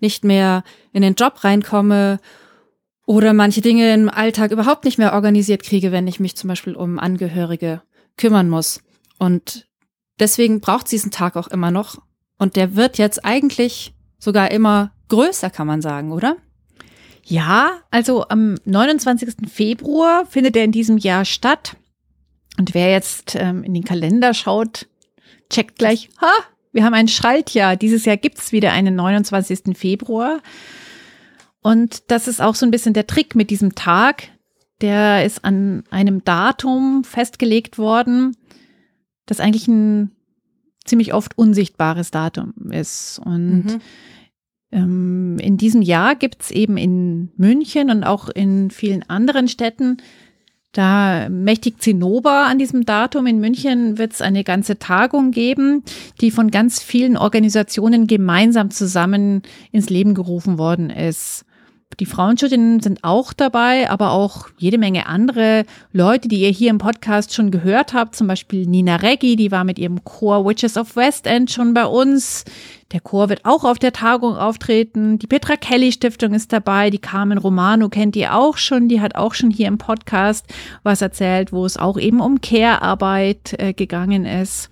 nicht 0.00 0.24
mehr 0.24 0.64
in 0.92 1.02
den 1.02 1.14
Job 1.14 1.44
reinkomme 1.44 2.20
oder 3.06 3.32
manche 3.32 3.60
Dinge 3.60 3.92
im 3.92 4.08
Alltag 4.08 4.50
überhaupt 4.50 4.84
nicht 4.84 4.98
mehr 4.98 5.14
organisiert 5.14 5.62
kriege, 5.62 5.92
wenn 5.92 6.06
ich 6.06 6.20
mich 6.20 6.36
zum 6.36 6.48
Beispiel 6.48 6.76
um 6.76 6.98
Angehörige 6.98 7.82
kümmern 8.16 8.48
muss. 8.48 8.82
Und 9.18 9.66
deswegen 10.18 10.60
braucht 10.60 10.86
es 10.86 10.90
diesen 10.90 11.10
Tag 11.10 11.36
auch 11.36 11.48
immer 11.48 11.70
noch. 11.70 12.00
Und 12.38 12.56
der 12.56 12.76
wird 12.76 12.98
jetzt 12.98 13.24
eigentlich 13.24 13.94
sogar 14.18 14.50
immer 14.50 14.92
größer, 15.08 15.50
kann 15.50 15.66
man 15.66 15.82
sagen, 15.82 16.12
oder? 16.12 16.36
Ja, 17.30 17.78
also 17.92 18.26
am 18.28 18.56
29. 18.64 19.48
Februar 19.48 20.26
findet 20.26 20.56
er 20.56 20.64
in 20.64 20.72
diesem 20.72 20.98
Jahr 20.98 21.24
statt. 21.24 21.76
Und 22.58 22.74
wer 22.74 22.90
jetzt 22.90 23.36
ähm, 23.38 23.62
in 23.62 23.72
den 23.72 23.84
Kalender 23.84 24.34
schaut, 24.34 24.88
checkt 25.48 25.78
gleich, 25.78 26.10
ha, 26.20 26.32
wir 26.72 26.84
haben 26.84 26.94
ein 26.94 27.06
Schaltjahr. 27.06 27.76
Dieses 27.76 28.04
Jahr 28.04 28.16
gibt's 28.16 28.50
wieder 28.50 28.72
einen 28.72 28.96
29. 28.96 29.78
Februar. 29.78 30.40
Und 31.62 32.10
das 32.10 32.26
ist 32.26 32.42
auch 32.42 32.56
so 32.56 32.66
ein 32.66 32.72
bisschen 32.72 32.94
der 32.94 33.06
Trick 33.06 33.36
mit 33.36 33.50
diesem 33.50 33.76
Tag. 33.76 34.28
Der 34.80 35.24
ist 35.24 35.44
an 35.44 35.84
einem 35.88 36.24
Datum 36.24 37.04
festgelegt 37.04 37.78
worden, 37.78 38.36
das 39.26 39.38
eigentlich 39.38 39.68
ein 39.68 40.10
ziemlich 40.84 41.14
oft 41.14 41.38
unsichtbares 41.38 42.10
Datum 42.10 42.54
ist. 42.72 43.20
Und 43.24 43.66
mhm. 43.66 43.80
Ähm, 44.72 45.38
in 45.40 45.56
diesem 45.56 45.82
Jahr 45.82 46.14
gibt's 46.14 46.50
eben 46.50 46.76
in 46.76 47.30
München 47.36 47.90
und 47.90 48.04
auch 48.04 48.28
in 48.28 48.70
vielen 48.70 49.08
anderen 49.08 49.48
Städten 49.48 49.98
da 50.72 51.28
mächtigt 51.28 51.82
Zinnober 51.82 52.46
an 52.46 52.58
diesem 52.58 52.84
Datum. 52.84 53.26
In 53.26 53.40
München 53.40 53.98
wird 53.98 54.12
es 54.12 54.22
eine 54.22 54.44
ganze 54.44 54.78
Tagung 54.78 55.32
geben, 55.32 55.82
die 56.20 56.30
von 56.30 56.50
ganz 56.50 56.80
vielen 56.80 57.16
Organisationen 57.16 58.06
gemeinsam 58.06 58.70
zusammen 58.70 59.42
ins 59.72 59.90
Leben 59.90 60.14
gerufen 60.14 60.58
worden 60.58 60.90
ist. 60.90 61.44
Die 61.98 62.06
Frauenschüttinnen 62.06 62.80
sind 62.80 63.04
auch 63.04 63.32
dabei, 63.32 63.90
aber 63.90 64.12
auch 64.12 64.48
jede 64.56 64.78
Menge 64.78 65.06
andere 65.06 65.64
Leute, 65.92 66.28
die 66.28 66.40
ihr 66.40 66.50
hier 66.50 66.70
im 66.70 66.78
Podcast 66.78 67.34
schon 67.34 67.50
gehört 67.50 67.92
habt. 67.92 68.14
Zum 68.14 68.26
Beispiel 68.26 68.66
Nina 68.66 68.96
Reggi, 68.96 69.36
die 69.36 69.50
war 69.50 69.64
mit 69.64 69.78
ihrem 69.78 70.02
Chor 70.04 70.46
Witches 70.46 70.76
of 70.78 70.96
West 70.96 71.26
End 71.26 71.50
schon 71.50 71.74
bei 71.74 71.84
uns. 71.84 72.44
Der 72.92 73.00
Chor 73.00 73.28
wird 73.28 73.44
auch 73.44 73.64
auf 73.64 73.78
der 73.78 73.92
Tagung 73.92 74.36
auftreten. 74.36 75.18
Die 75.18 75.26
Petra 75.26 75.56
Kelly 75.56 75.92
Stiftung 75.92 76.32
ist 76.32 76.52
dabei. 76.52 76.90
Die 76.90 76.98
Carmen 76.98 77.38
Romano 77.38 77.88
kennt 77.88 78.16
ihr 78.16 78.34
auch 78.34 78.56
schon. 78.56 78.88
Die 78.88 79.00
hat 79.00 79.16
auch 79.16 79.34
schon 79.34 79.50
hier 79.50 79.68
im 79.68 79.78
Podcast 79.78 80.46
was 80.82 81.02
erzählt, 81.02 81.52
wo 81.52 81.66
es 81.66 81.76
auch 81.76 81.98
eben 81.98 82.20
um 82.20 82.40
Care-Arbeit 82.40 83.54
äh, 83.58 83.72
gegangen 83.74 84.24
ist. 84.24 84.70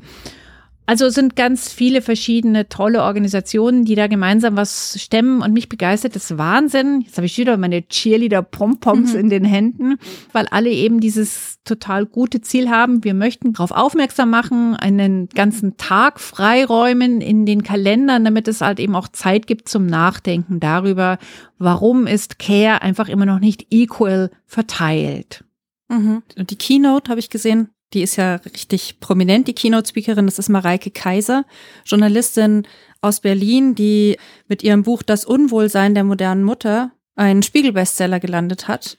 Also 0.88 1.04
es 1.04 1.14
sind 1.14 1.36
ganz 1.36 1.70
viele 1.70 2.00
verschiedene 2.00 2.70
tolle 2.70 3.02
Organisationen, 3.02 3.84
die 3.84 3.94
da 3.94 4.06
gemeinsam 4.06 4.56
was 4.56 4.98
stemmen 4.98 5.42
und 5.42 5.52
mich 5.52 5.68
begeistert 5.68 6.16
das 6.16 6.38
Wahnsinn. 6.38 7.02
Jetzt 7.02 7.18
habe 7.18 7.26
ich 7.26 7.36
wieder 7.36 7.58
meine 7.58 7.86
Cheerleader-Pompoms 7.86 9.12
mhm. 9.12 9.20
in 9.20 9.28
den 9.28 9.44
Händen, 9.44 9.98
weil 10.32 10.46
alle 10.46 10.70
eben 10.70 11.00
dieses 11.00 11.58
total 11.64 12.06
gute 12.06 12.40
Ziel 12.40 12.70
haben. 12.70 13.04
Wir 13.04 13.12
möchten 13.12 13.52
darauf 13.52 13.70
aufmerksam 13.70 14.30
machen, 14.30 14.76
einen 14.76 15.28
ganzen 15.28 15.76
Tag 15.76 16.20
freiräumen 16.20 17.20
in 17.20 17.44
den 17.44 17.62
Kalendern, 17.62 18.24
damit 18.24 18.48
es 18.48 18.62
halt 18.62 18.80
eben 18.80 18.96
auch 18.96 19.08
Zeit 19.08 19.46
gibt 19.46 19.68
zum 19.68 19.84
Nachdenken 19.84 20.58
darüber, 20.58 21.18
warum 21.58 22.06
ist 22.06 22.38
Care 22.38 22.80
einfach 22.80 23.10
immer 23.10 23.26
noch 23.26 23.40
nicht 23.40 23.66
equal 23.68 24.30
verteilt. 24.46 25.44
Mhm. 25.88 26.22
Und 26.38 26.50
die 26.50 26.56
Keynote 26.56 27.10
habe 27.10 27.20
ich 27.20 27.28
gesehen, 27.28 27.68
die 27.94 28.02
ist 28.02 28.16
ja 28.16 28.36
richtig 28.36 29.00
prominent, 29.00 29.48
die 29.48 29.54
Keynote-Speakerin. 29.54 30.26
Das 30.26 30.38
ist 30.38 30.48
Mareike 30.48 30.90
Kaiser, 30.90 31.44
Journalistin 31.84 32.66
aus 33.00 33.20
Berlin, 33.20 33.74
die 33.74 34.18
mit 34.46 34.62
ihrem 34.62 34.82
Buch 34.82 35.02
Das 35.02 35.24
Unwohlsein 35.24 35.94
der 35.94 36.04
modernen 36.04 36.44
Mutter 36.44 36.92
einen 37.16 37.42
Spiegel-Bestseller 37.42 38.20
gelandet 38.20 38.68
hat. 38.68 38.98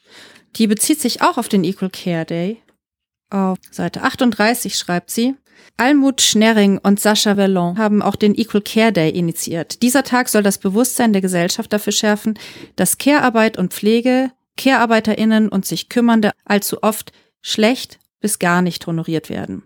Die 0.55 0.67
bezieht 0.67 0.99
sich 0.99 1.21
auch 1.21 1.37
auf 1.37 1.49
den 1.49 1.63
Equal 1.63 1.91
Care 1.91 2.25
Day. 2.25 2.61
Auf 3.29 3.59
Seite 3.69 4.01
38 4.01 4.75
schreibt 4.75 5.11
sie, 5.11 5.35
Almut 5.77 6.21
Schnerring 6.21 6.79
und 6.79 6.99
Sascha 6.99 7.37
Vallon 7.37 7.77
haben 7.77 8.01
auch 8.01 8.15
den 8.15 8.35
Equal 8.35 8.61
Care 8.61 8.91
Day 8.91 9.11
initiiert. 9.11 9.81
Dieser 9.83 10.03
Tag 10.03 10.29
soll 10.29 10.41
das 10.41 10.57
Bewusstsein 10.57 11.13
der 11.13 11.21
Gesellschaft 11.21 11.71
dafür 11.71 11.93
schärfen, 11.93 12.39
dass 12.75 12.97
Care-Arbeit 12.97 13.57
und 13.57 13.73
Pflege, 13.73 14.31
Care-ArbeiterInnen 14.57 15.47
und 15.47 15.65
sich 15.65 15.89
Kümmernde 15.89 16.31
allzu 16.43 16.81
oft 16.81 17.11
schlecht 17.41 17.99
bis 18.19 18.39
gar 18.39 18.61
nicht 18.61 18.85
honoriert 18.87 19.29
werden. 19.29 19.63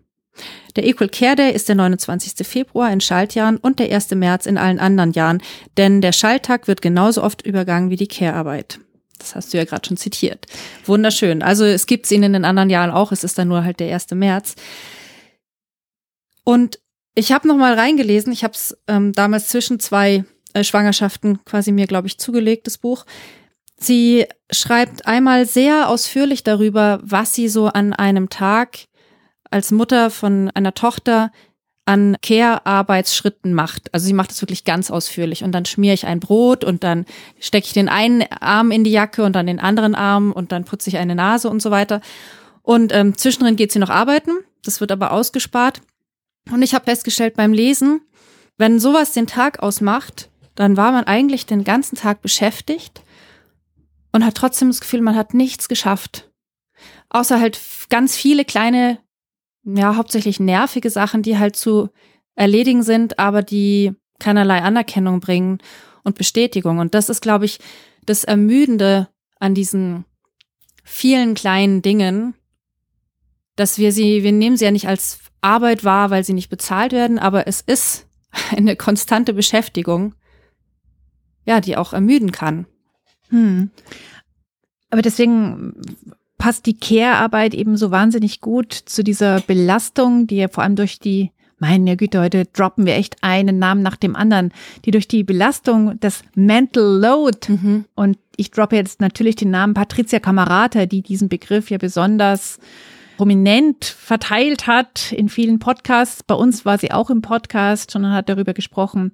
Der 0.75 0.85
Equal 0.85 1.09
Care 1.09 1.35
Day 1.35 1.53
ist 1.53 1.69
der 1.69 1.75
29. 1.75 2.45
Februar 2.47 2.91
in 2.91 3.01
Schaltjahren 3.01 3.57
und 3.57 3.79
der 3.79 3.93
1. 3.93 4.11
März 4.11 4.45
in 4.45 4.57
allen 4.57 4.79
anderen 4.79 5.11
Jahren, 5.11 5.41
denn 5.77 6.01
der 6.01 6.11
Schalttag 6.11 6.67
wird 6.67 6.81
genauso 6.81 7.23
oft 7.23 7.45
übergangen 7.45 7.89
wie 7.89 7.95
die 7.95 8.07
Care-Arbeit. 8.07 8.79
Das 9.19 9.35
hast 9.35 9.53
du 9.53 9.57
ja 9.57 9.63
gerade 9.63 9.87
schon 9.87 9.97
zitiert. 9.97 10.47
Wunderschön. 10.85 11.43
Also 11.43 11.65
es 11.65 11.85
gibt 11.85 12.05
es 12.05 12.11
ihn 12.11 12.23
in 12.23 12.33
den 12.33 12.45
anderen 12.45 12.69
Jahren 12.69 12.89
auch, 12.89 13.11
es 13.11 13.23
ist 13.23 13.37
dann 13.37 13.47
nur 13.47 13.63
halt 13.63 13.79
der 13.79 13.93
1. 13.93 14.11
März. 14.11 14.55
Und 16.43 16.79
ich 17.15 17.31
habe 17.31 17.47
noch 17.47 17.55
mal 17.57 17.75
reingelesen, 17.75 18.33
ich 18.33 18.43
habe 18.43 18.53
es 18.53 18.75
ähm, 18.87 19.13
damals 19.13 19.49
zwischen 19.49 19.79
zwei 19.79 20.25
äh, 20.53 20.63
Schwangerschaften 20.63 21.43
quasi 21.45 21.71
mir, 21.71 21.87
glaube 21.87 22.07
ich, 22.07 22.17
zugelegt, 22.17 22.67
das 22.67 22.79
Buch. 22.79 23.05
Sie 23.83 24.25
schreibt 24.49 25.07
einmal 25.07 25.45
sehr 25.45 25.89
ausführlich 25.89 26.43
darüber, 26.43 26.99
was 27.03 27.33
sie 27.33 27.49
so 27.49 27.67
an 27.67 27.91
einem 27.91 28.29
Tag 28.29 28.85
als 29.51 29.71
Mutter 29.71 30.09
von 30.09 30.49
einer 30.51 30.73
Tochter 30.73 31.31
an 31.85 32.15
Care-Arbeitsschritten 32.21 33.53
macht. 33.53 33.93
Also 33.93 34.05
sie 34.05 34.13
macht 34.13 34.31
es 34.31 34.41
wirklich 34.41 34.63
ganz 34.63 34.89
ausführlich 34.89 35.43
und 35.43 35.51
dann 35.51 35.65
schmiere 35.65 35.95
ich 35.95 36.05
ein 36.05 36.21
Brot 36.21 36.63
und 36.63 36.85
dann 36.85 37.05
stecke 37.41 37.67
ich 37.67 37.73
den 37.73 37.89
einen 37.89 38.23
Arm 38.39 38.71
in 38.71 38.85
die 38.85 38.91
Jacke 38.91 39.21
und 39.25 39.33
dann 39.33 39.47
den 39.47 39.59
anderen 39.59 39.95
Arm 39.95 40.31
und 40.31 40.53
dann 40.53 40.63
putze 40.63 40.89
ich 40.89 40.97
eine 40.97 41.15
Nase 41.15 41.49
und 41.49 41.61
so 41.61 41.69
weiter. 41.69 41.99
Und 42.61 42.93
ähm, 42.93 43.17
zwischendrin 43.17 43.57
geht 43.57 43.73
sie 43.73 43.79
noch 43.79 43.89
arbeiten, 43.89 44.31
das 44.63 44.79
wird 44.79 44.93
aber 44.93 45.11
ausgespart. 45.11 45.81
Und 46.49 46.61
ich 46.61 46.73
habe 46.73 46.85
festgestellt 46.85 47.35
beim 47.35 47.51
Lesen, 47.51 47.99
wenn 48.57 48.79
sowas 48.79 49.11
den 49.11 49.27
Tag 49.27 49.59
ausmacht, 49.61 50.29
dann 50.55 50.77
war 50.77 50.93
man 50.93 51.03
eigentlich 51.03 51.45
den 51.45 51.65
ganzen 51.65 51.97
Tag 51.97 52.21
beschäftigt 52.21 53.01
und 54.13 54.23
hat 54.23 54.35
trotzdem 54.35 54.69
das 54.69 54.79
Gefühl, 54.79 55.01
man 55.01 55.15
hat 55.15 55.33
nichts 55.33 55.67
geschafft. 55.67 56.31
Außer 57.09 57.39
halt 57.39 57.59
ganz 57.89 58.15
viele 58.15 58.45
kleine, 58.45 58.99
ja, 59.63 59.97
hauptsächlich 59.97 60.39
nervige 60.39 60.89
Sachen, 60.89 61.21
die 61.21 61.37
halt 61.37 61.55
zu 61.55 61.89
erledigen 62.35 62.83
sind, 62.83 63.19
aber 63.19 63.41
die 63.43 63.93
keinerlei 64.19 64.61
Anerkennung 64.61 65.19
bringen 65.19 65.59
und 66.03 66.17
Bestätigung. 66.17 66.79
Und 66.79 66.93
das 66.93 67.09
ist, 67.09 67.21
glaube 67.21 67.45
ich, 67.45 67.59
das 68.05 68.23
Ermüdende 68.23 69.09
an 69.39 69.53
diesen 69.53 70.05
vielen 70.83 71.33
kleinen 71.33 71.81
Dingen, 71.81 72.35
dass 73.55 73.77
wir 73.77 73.91
sie, 73.91 74.23
wir 74.23 74.31
nehmen 74.31 74.57
sie 74.57 74.65
ja 74.65 74.71
nicht 74.71 74.87
als 74.87 75.19
Arbeit 75.41 75.83
wahr, 75.83 76.09
weil 76.09 76.23
sie 76.23 76.33
nicht 76.33 76.49
bezahlt 76.49 76.91
werden, 76.91 77.19
aber 77.19 77.47
es 77.47 77.61
ist 77.61 78.07
eine 78.51 78.75
konstante 78.75 79.33
Beschäftigung, 79.33 80.15
ja, 81.45 81.61
die 81.61 81.77
auch 81.77 81.93
ermüden 81.93 82.31
kann. 82.31 82.65
Hm. 83.33 83.71
Aber 84.91 85.01
deswegen 85.01 85.73
passt 86.37 86.65
die 86.65 86.77
Care-Arbeit 86.77 87.53
eben 87.53 87.77
so 87.77 87.89
wahnsinnig 87.89 88.41
gut 88.41 88.73
zu 88.73 89.03
dieser 89.03 89.41
Belastung, 89.41 90.27
die 90.27 90.37
ja 90.37 90.47
vor 90.47 90.63
allem 90.63 90.75
durch 90.75 90.99
die, 90.99 91.31
meine 91.57 91.97
Güte, 91.97 92.21
heute 92.21 92.45
droppen 92.45 92.85
wir 92.85 92.95
echt 92.95 93.23
einen 93.23 93.57
Namen 93.57 93.81
nach 93.81 93.95
dem 93.95 94.15
anderen, 94.15 94.53
die 94.85 94.91
durch 94.91 95.07
die 95.07 95.23
Belastung 95.23 95.99
des 95.99 96.23
Mental 96.35 96.83
Load 96.83 97.51
mhm. 97.51 97.85
und 97.95 98.17
ich 98.35 98.51
droppe 98.51 98.75
jetzt 98.75 99.01
natürlich 99.01 99.35
den 99.35 99.51
Namen 99.51 99.73
Patricia 99.73 100.19
Camarata, 100.19 100.85
die 100.85 101.01
diesen 101.01 101.29
Begriff 101.29 101.69
ja 101.69 101.77
besonders 101.77 102.59
prominent 103.17 103.85
verteilt 103.85 104.67
hat 104.67 105.11
in 105.11 105.29
vielen 105.29 105.59
Podcasts. 105.59 106.23
Bei 106.23 106.35
uns 106.35 106.65
war 106.65 106.77
sie 106.77 106.91
auch 106.91 107.09
im 107.09 107.21
Podcast 107.21 107.95
und 107.95 108.09
hat 108.09 108.29
darüber 108.29 108.53
gesprochen. 108.53 109.11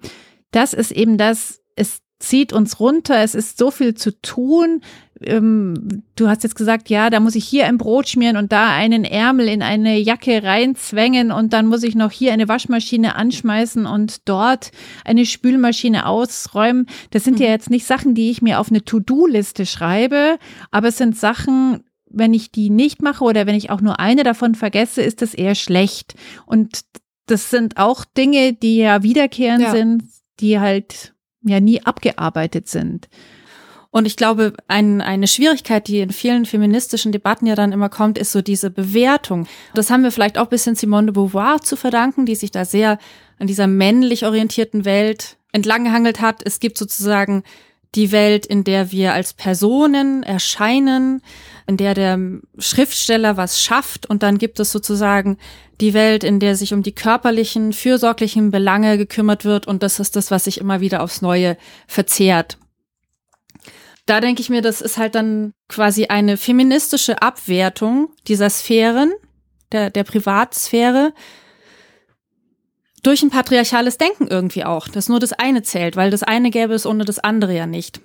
Das 0.52 0.74
ist 0.74 0.92
eben 0.92 1.18
das, 1.18 1.62
es 1.76 2.02
zieht 2.20 2.54
uns 2.54 2.80
runter. 2.80 3.24
Es 3.24 3.34
ist 3.34 3.58
so 3.58 3.72
viel 3.72 3.96
zu 3.96 4.22
tun. 4.22 4.82
Ähm, 5.22 6.04
du 6.16 6.28
hast 6.28 6.44
jetzt 6.44 6.56
gesagt, 6.56 6.90
ja, 6.90 7.10
da 7.10 7.20
muss 7.20 7.36
ich 7.36 7.46
hier 7.46 7.66
ein 7.66 7.78
Brot 7.78 8.10
schmieren 8.10 8.38
und 8.38 8.52
da 8.52 8.70
einen 8.70 9.04
Ärmel 9.06 9.48
in 9.48 9.62
eine 9.62 9.98
Jacke 9.98 10.44
reinzwängen 10.44 11.32
und 11.32 11.54
dann 11.54 11.68
muss 11.68 11.84
ich 11.84 11.96
noch 11.96 12.12
hier 12.12 12.34
eine 12.34 12.48
Waschmaschine 12.48 13.16
anschmeißen 13.16 13.86
und 13.86 14.28
dort 14.28 14.72
eine 15.06 15.26
Spülmaschine 15.26 16.06
ausräumen. 16.06 16.88
Das 17.12 17.24
sind 17.24 17.40
mhm. 17.40 17.46
ja 17.46 17.50
jetzt 17.50 17.70
nicht 17.70 17.86
Sachen, 17.86 18.16
die 18.16 18.30
ich 18.30 18.42
mir 18.42 18.60
auf 18.60 18.70
eine 18.70 18.84
To-Do-Liste 18.84 19.66
schreibe, 19.66 20.38
aber 20.72 20.90
es 20.90 20.98
sind 20.98 21.18
Sachen, 21.18 21.84
wenn 22.10 22.34
ich 22.34 22.52
die 22.52 22.70
nicht 22.70 23.02
mache 23.02 23.24
oder 23.24 23.46
wenn 23.46 23.56
ich 23.56 23.70
auch 23.70 23.82
nur 23.82 24.00
eine 24.00 24.24
davon 24.24 24.56
vergesse, 24.56 25.02
ist 25.02 25.22
das 25.22 25.34
eher 25.34 25.56
schlecht. 25.56 26.16
Und 26.46 26.82
das 27.28 27.50
sind 27.50 27.78
auch 27.78 28.06
Dinge, 28.06 28.54
die 28.54 28.78
ja 28.78 29.04
wiederkehrend 29.04 29.62
ja. 29.62 29.72
sind, 29.72 30.04
die 30.40 30.60
halt 30.60 31.14
ja 31.42 31.60
nie 31.60 31.82
abgearbeitet 31.84 32.68
sind. 32.68 33.10
Und 33.92 34.06
ich 34.06 34.16
glaube, 34.16 34.54
ein, 34.68 35.02
eine 35.02 35.28
Schwierigkeit, 35.28 35.88
die 35.88 36.00
in 36.00 36.12
vielen 36.12 36.46
feministischen 36.46 37.12
Debatten 37.12 37.48
ja 37.48 37.56
dann 37.56 37.72
immer 37.72 37.90
kommt, 37.90 38.20
ist 38.20 38.32
so 38.32 38.42
diese 38.42 38.70
Bewertung. 38.70 39.48
Das 39.74 39.90
haben 39.90 40.04
wir 40.04 40.12
vielleicht 40.12 40.38
auch 40.38 40.46
bisschen 40.46 40.76
Simone 40.76 41.08
de 41.08 41.14
Beauvoir 41.14 41.62
zu 41.62 41.76
verdanken, 41.76 42.28
die 42.28 42.36
sich 42.36 42.52
da 42.52 42.66
sehr 42.66 43.00
an 43.40 43.48
dieser 43.48 43.66
männlich 43.66 44.26
orientierten 44.26 44.86
Welt 44.86 45.38
entlanggehangelt 45.54 46.22
hat. 46.22 46.42
Es 46.46 46.60
gibt 46.60 46.78
sozusagen 46.78 47.44
die 47.96 48.12
Welt, 48.12 48.46
in 48.46 48.64
der 48.64 48.92
wir 48.92 49.14
als 49.14 49.34
Personen 49.34 50.22
erscheinen, 50.22 51.24
in 51.66 51.78
der 51.78 51.96
der 51.96 52.20
Schriftsteller 52.60 53.38
was 53.38 53.60
schafft 53.60 54.06
und 54.08 54.22
dann 54.22 54.38
gibt 54.38 54.60
es 54.60 54.72
sozusagen 54.72 55.38
die 55.82 55.94
Welt, 55.94 56.24
in 56.24 56.40
der 56.40 56.56
sich 56.56 56.74
um 56.74 56.84
die 56.84 56.94
körperlichen, 56.94 57.74
fürsorglichen 57.74 58.52
Belange 58.52 58.98
gekümmert 58.98 59.46
wird 59.46 59.68
und 59.68 59.84
das 59.84 60.00
ist 60.00 60.16
das, 60.16 60.32
was 60.32 60.44
sich 60.44 60.60
immer 60.60 60.82
wieder 60.82 61.02
aufs 61.02 61.22
Neue 61.22 61.58
verzehrt. 61.88 62.58
Da 64.06 64.22
denke 64.22 64.42
ich 64.42 64.50
mir, 64.50 64.62
das 64.62 64.82
ist 64.82 64.98
halt 64.98 65.16
dann 65.16 65.54
quasi 65.68 66.08
eine 66.08 66.36
feministische 66.36 67.22
Abwertung 67.22 68.10
dieser 68.28 68.50
Sphären, 68.50 69.14
der, 69.72 69.90
der 69.92 70.04
Privatsphäre, 70.04 71.14
durch 73.04 73.22
ein 73.22 73.30
patriarchales 73.30 73.98
Denken 73.98 74.28
irgendwie 74.28 74.66
auch, 74.66 74.88
dass 74.88 75.10
nur 75.10 75.20
das 75.20 75.32
eine 75.34 75.62
zählt, 75.62 75.96
weil 75.96 76.10
das 76.10 76.24
eine 76.24 76.50
gäbe 76.50 76.74
es 76.74 76.86
ohne 76.86 77.06
das 77.06 77.20
andere 77.20 77.56
ja 77.56 77.66
nicht. 77.66 78.02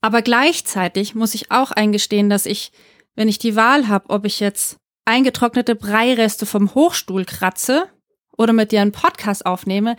Aber 0.00 0.22
gleichzeitig 0.22 1.14
muss 1.14 1.34
ich 1.34 1.50
auch 1.50 1.72
eingestehen, 1.72 2.30
dass 2.30 2.46
ich, 2.46 2.70
wenn 3.14 3.28
ich 3.28 3.38
die 3.38 3.56
Wahl 3.56 3.88
habe, 3.88 4.10
ob 4.10 4.24
ich 4.24 4.38
jetzt 4.38 4.76
eingetrocknete 5.06 5.74
Breireste 5.74 6.44
vom 6.44 6.74
Hochstuhl 6.74 7.24
kratze 7.24 7.88
oder 8.36 8.52
mit 8.52 8.72
dir 8.72 8.82
einen 8.82 8.92
Podcast 8.92 9.46
aufnehme, 9.46 9.96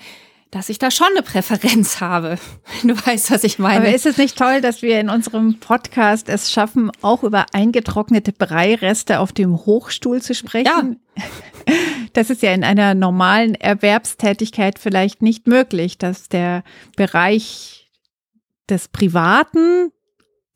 dass 0.51 0.69
ich 0.69 0.79
da 0.79 0.91
schon 0.91 1.07
eine 1.11 1.23
Präferenz 1.23 1.99
habe. 1.99 2.37
Du 2.83 2.95
weißt, 2.95 3.31
was 3.31 3.43
ich 3.43 3.57
meine. 3.57 3.85
Aber 3.85 3.95
ist 3.95 4.05
es 4.05 4.17
nicht 4.17 4.37
toll, 4.37 4.61
dass 4.61 4.81
wir 4.81 4.99
in 4.99 5.09
unserem 5.09 5.59
Podcast 5.59 6.29
es 6.29 6.51
schaffen, 6.51 6.91
auch 7.01 7.23
über 7.23 7.47
eingetrocknete 7.53 8.31
Breireste 8.33 9.19
auf 9.19 9.33
dem 9.33 9.65
Hochstuhl 9.65 10.21
zu 10.21 10.35
sprechen? 10.35 10.99
Ja. 11.15 11.23
Das 12.13 12.29
ist 12.31 12.41
ja 12.41 12.53
in 12.53 12.63
einer 12.63 12.95
normalen 12.95 13.53
Erwerbstätigkeit 13.53 14.79
vielleicht 14.79 15.21
nicht 15.21 15.45
möglich, 15.45 15.99
dass 15.99 16.29
der 16.29 16.63
Bereich 16.95 17.91
des 18.69 18.87
Privaten 18.87 19.91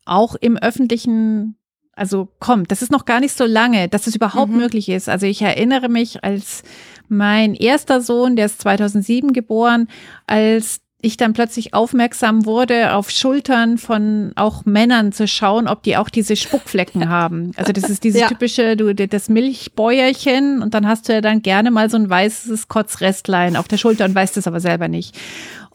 auch 0.04 0.34
im 0.34 0.56
öffentlichen 0.56 1.56
also 1.94 2.28
kommt. 2.38 2.70
Das 2.70 2.82
ist 2.82 2.90
noch 2.90 3.04
gar 3.04 3.20
nicht 3.20 3.36
so 3.36 3.44
lange, 3.44 3.88
dass 3.88 4.06
es 4.06 4.16
überhaupt 4.16 4.50
mhm. 4.50 4.58
möglich 4.58 4.88
ist. 4.88 5.08
Also 5.08 5.26
ich 5.26 5.42
erinnere 5.42 5.88
mich, 5.88 6.24
als 6.24 6.62
mein 7.08 7.54
erster 7.54 8.00
Sohn, 8.00 8.36
der 8.36 8.46
ist 8.46 8.60
2007 8.62 9.32
geboren, 9.32 9.88
als 10.26 10.80
ich 11.04 11.16
dann 11.16 11.32
plötzlich 11.32 11.74
aufmerksam 11.74 12.46
wurde, 12.46 12.94
auf 12.94 13.10
Schultern 13.10 13.76
von 13.76 14.32
auch 14.36 14.64
Männern 14.64 15.10
zu 15.10 15.26
schauen, 15.26 15.66
ob 15.66 15.82
die 15.82 15.96
auch 15.96 16.08
diese 16.08 16.36
Spuckflecken 16.36 17.08
haben. 17.08 17.50
Also 17.56 17.72
das 17.72 17.90
ist 17.90 18.04
dieses 18.04 18.20
ja. 18.20 18.28
typische, 18.28 18.76
du, 18.76 18.94
das 18.94 19.28
Milchbäuerchen 19.28 20.62
und 20.62 20.74
dann 20.74 20.86
hast 20.86 21.08
du 21.08 21.12
ja 21.12 21.20
dann 21.20 21.42
gerne 21.42 21.72
mal 21.72 21.90
so 21.90 21.96
ein 21.96 22.08
weißes 22.08 22.68
Kotzrestlein 22.68 23.56
auf 23.56 23.66
der 23.66 23.78
Schulter 23.78 24.04
und 24.04 24.14
weißt 24.14 24.36
es 24.36 24.46
aber 24.46 24.60
selber 24.60 24.86
nicht. 24.86 25.18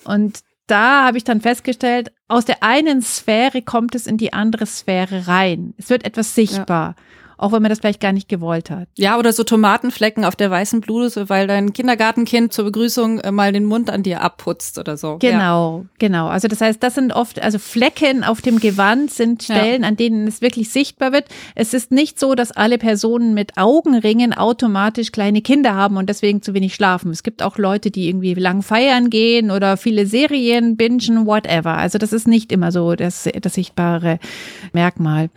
Und 0.05 0.39
da 0.67 1.05
habe 1.05 1.17
ich 1.17 1.23
dann 1.23 1.41
festgestellt, 1.41 2.11
aus 2.27 2.45
der 2.45 2.61
einen 2.61 3.01
Sphäre 3.01 3.61
kommt 3.61 3.95
es 3.95 4.05
in 4.05 4.17
die 4.17 4.33
andere 4.33 4.65
Sphäre 4.65 5.27
rein. 5.27 5.73
Es 5.77 5.89
wird 5.89 6.05
etwas 6.05 6.35
sichtbar. 6.35 6.95
Ja 6.97 7.03
auch 7.37 7.51
wenn 7.51 7.61
man 7.61 7.69
das 7.69 7.79
vielleicht 7.79 8.01
gar 8.01 8.11
nicht 8.11 8.27
gewollt 8.27 8.69
hat. 8.69 8.87
Ja, 8.97 9.17
oder 9.17 9.31
so 9.31 9.43
Tomatenflecken 9.43 10.25
auf 10.25 10.35
der 10.35 10.51
weißen 10.51 10.81
Bluse, 10.81 11.29
weil 11.29 11.47
dein 11.47 11.73
Kindergartenkind 11.73 12.51
zur 12.51 12.65
Begrüßung 12.65 13.19
äh, 13.19 13.31
mal 13.31 13.51
den 13.51 13.65
Mund 13.65 13.89
an 13.89 14.03
dir 14.03 14.21
abputzt 14.21 14.77
oder 14.79 14.97
so. 14.97 15.17
Genau, 15.19 15.79
ja. 15.83 15.89
genau. 15.99 16.27
Also 16.27 16.47
das 16.47 16.61
heißt, 16.61 16.81
das 16.81 16.95
sind 16.95 17.13
oft, 17.13 17.41
also 17.41 17.59
Flecken 17.59 18.23
auf 18.23 18.41
dem 18.41 18.59
Gewand 18.59 19.11
sind 19.11 19.43
Stellen, 19.43 19.83
ja. 19.83 19.87
an 19.87 19.95
denen 19.95 20.27
es 20.27 20.41
wirklich 20.41 20.69
sichtbar 20.69 21.11
wird. 21.11 21.25
Es 21.55 21.73
ist 21.73 21.91
nicht 21.91 22.19
so, 22.19 22.35
dass 22.35 22.51
alle 22.51 22.77
Personen 22.77 23.33
mit 23.33 23.57
Augenringen 23.57 24.33
automatisch 24.33 25.11
kleine 25.11 25.41
Kinder 25.41 25.75
haben 25.75 25.97
und 25.97 26.09
deswegen 26.09 26.41
zu 26.41 26.53
wenig 26.53 26.73
schlafen. 26.73 27.11
Es 27.11 27.23
gibt 27.23 27.43
auch 27.43 27.57
Leute, 27.57 27.91
die 27.91 28.09
irgendwie 28.09 28.33
lang 28.33 28.63
feiern 28.63 29.09
gehen 29.09 29.51
oder 29.51 29.77
viele 29.77 30.07
Serien 30.07 30.75
bingen, 30.75 31.25
whatever. 31.25 31.77
Also 31.77 31.97
das 31.97 32.13
ist 32.13 32.27
nicht 32.27 32.51
immer 32.51 32.71
so 32.71 32.95
das, 32.95 33.29
das 33.41 33.53
sichtbare 33.53 34.19
Merkmal 34.73 35.29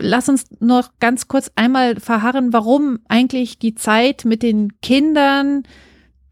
lass 0.00 0.28
uns 0.28 0.46
noch 0.60 0.90
ganz 0.98 1.28
kurz 1.28 1.50
einmal 1.56 2.00
verharren, 2.00 2.52
warum 2.52 2.98
eigentlich 3.08 3.58
die 3.58 3.74
Zeit 3.74 4.24
mit 4.24 4.42
den 4.42 4.80
Kindern 4.80 5.64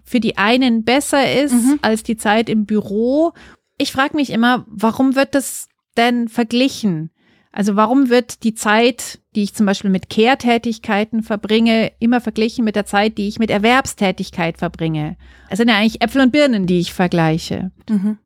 für 0.05 0.21
die 0.21 0.39
einen 0.39 0.85
besser 0.85 1.33
ist 1.43 1.53
mhm. 1.53 1.79
als 1.83 2.03
die 2.03 2.17
Zeit 2.17 2.49
im 2.49 2.67
Büro. 2.67 3.33
Ich 3.77 3.93
frage 3.93 4.17
mich 4.17 4.31
immer, 4.31 4.65
warum 4.69 5.15
wird 5.15 5.35
das 5.35 5.69
denn 5.97 6.29
verglichen? 6.29 7.11
Also 7.53 7.77
warum 7.77 8.09
wird 8.09 8.45
die 8.45 8.55
Zeit, 8.55 9.21
die 9.35 9.43
ich 9.43 9.55
zum 9.55 9.67
Beispiel 9.67 9.91
mit 9.91 10.11
Care-Tätigkeiten 10.11 11.23
verbringe, 11.23 11.93
immer 11.99 12.21
verglichen 12.21 12.65
mit 12.65 12.77
der 12.77 12.87
Zeit, 12.87 13.19
die 13.19 13.29
ich 13.29 13.39
mit 13.39 13.51
Erwerbstätigkeit 13.51 14.59
verbringe? 14.59 15.17
Es 15.49 15.59
sind 15.59 15.69
ja 15.69 15.77
eigentlich 15.77 16.03
Äpfel 16.03 16.23
und 16.23 16.31
Birnen, 16.31 16.67
die 16.67 16.79
ich 16.79 16.93
vergleiche. 16.93 17.73
Mhm. 17.89 18.19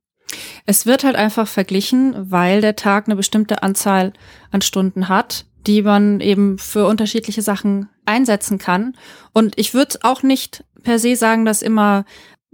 Es 0.67 0.87
wird 0.87 1.05
halt 1.05 1.17
einfach 1.17 1.47
verglichen, 1.47 2.15
weil 2.31 2.61
der 2.61 2.77
Tag 2.77 3.07
eine 3.07 3.17
bestimmte 3.17 3.63
Anzahl 3.63 4.13
an 4.51 4.63
Stunden 4.63 5.09
hat, 5.09 5.47
die 5.67 5.83
man 5.83 6.21
eben 6.21 6.59
für 6.59 6.87
unterschiedliche 6.87 7.43
Sachen 7.43 7.89
einsetzen 8.05 8.59
kann. 8.59 8.97
Und 9.33 9.59
ich 9.59 9.75
würde 9.75 9.99
auch 10.03 10.23
nicht 10.23 10.65
per 10.83 10.99
se 10.99 11.17
sagen, 11.17 11.45
dass 11.45 11.63
immer 11.63 12.05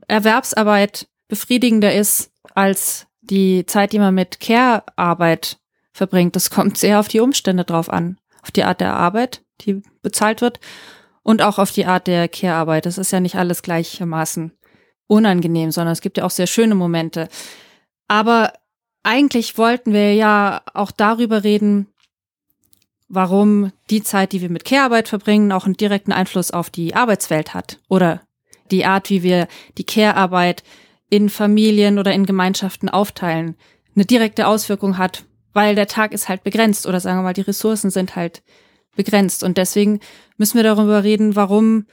Erwerbsarbeit 0.06 1.08
befriedigender 1.28 1.94
ist 1.94 2.30
als 2.54 3.06
die 3.20 3.66
Zeit, 3.66 3.92
die 3.92 3.98
man 3.98 4.14
mit 4.14 4.40
Care-Arbeit 4.40 5.58
verbringt. 5.92 6.36
Das 6.36 6.50
kommt 6.50 6.78
sehr 6.78 7.00
auf 7.00 7.08
die 7.08 7.20
Umstände 7.20 7.64
drauf 7.64 7.90
an, 7.90 8.18
auf 8.42 8.50
die 8.50 8.64
Art 8.64 8.80
der 8.80 8.94
Arbeit, 8.94 9.42
die 9.60 9.82
bezahlt 10.02 10.40
wird 10.40 10.60
und 11.22 11.42
auch 11.42 11.58
auf 11.58 11.72
die 11.72 11.86
Art 11.86 12.06
der 12.06 12.28
Care-Arbeit. 12.28 12.86
Das 12.86 12.98
ist 12.98 13.10
ja 13.10 13.20
nicht 13.20 13.36
alles 13.36 13.62
gleichermaßen 13.62 14.52
unangenehm, 15.06 15.70
sondern 15.70 15.92
es 15.92 16.00
gibt 16.00 16.18
ja 16.18 16.24
auch 16.24 16.30
sehr 16.30 16.46
schöne 16.46 16.74
Momente. 16.74 17.28
Aber 18.08 18.52
eigentlich 19.02 19.58
wollten 19.58 19.92
wir 19.92 20.14
ja 20.14 20.62
auch 20.74 20.90
darüber 20.90 21.44
reden, 21.44 21.86
warum 23.08 23.72
die 23.90 24.02
Zeit, 24.02 24.32
die 24.32 24.40
wir 24.40 24.50
mit 24.50 24.64
Care-Arbeit 24.64 25.08
verbringen, 25.08 25.52
auch 25.52 25.64
einen 25.64 25.76
direkten 25.76 26.12
Einfluss 26.12 26.50
auf 26.50 26.70
die 26.70 26.94
Arbeitswelt 26.94 27.54
hat 27.54 27.78
oder 27.88 28.22
die 28.70 28.84
Art, 28.84 29.08
wie 29.08 29.22
wir 29.22 29.48
die 29.78 29.84
Care-Arbeit 29.84 30.62
in 31.08 31.30
Familien 31.30 31.98
oder 31.98 32.12
in 32.12 32.26
Gemeinschaften 32.26 32.88
aufteilen, 32.88 33.56
eine 33.94 34.04
direkte 34.04 34.46
Auswirkung 34.46 34.98
hat, 34.98 35.24
weil 35.54 35.74
der 35.74 35.86
Tag 35.86 36.12
ist 36.12 36.28
halt 36.28 36.44
begrenzt 36.44 36.86
oder 36.86 37.00
sagen 37.00 37.18
wir 37.18 37.22
mal, 37.22 37.32
die 37.32 37.40
Ressourcen 37.40 37.90
sind 37.90 38.14
halt 38.14 38.42
begrenzt. 38.94 39.42
Und 39.42 39.56
deswegen 39.56 40.00
müssen 40.36 40.56
wir 40.56 40.64
darüber 40.64 41.02
reden, 41.02 41.34
warum 41.34 41.86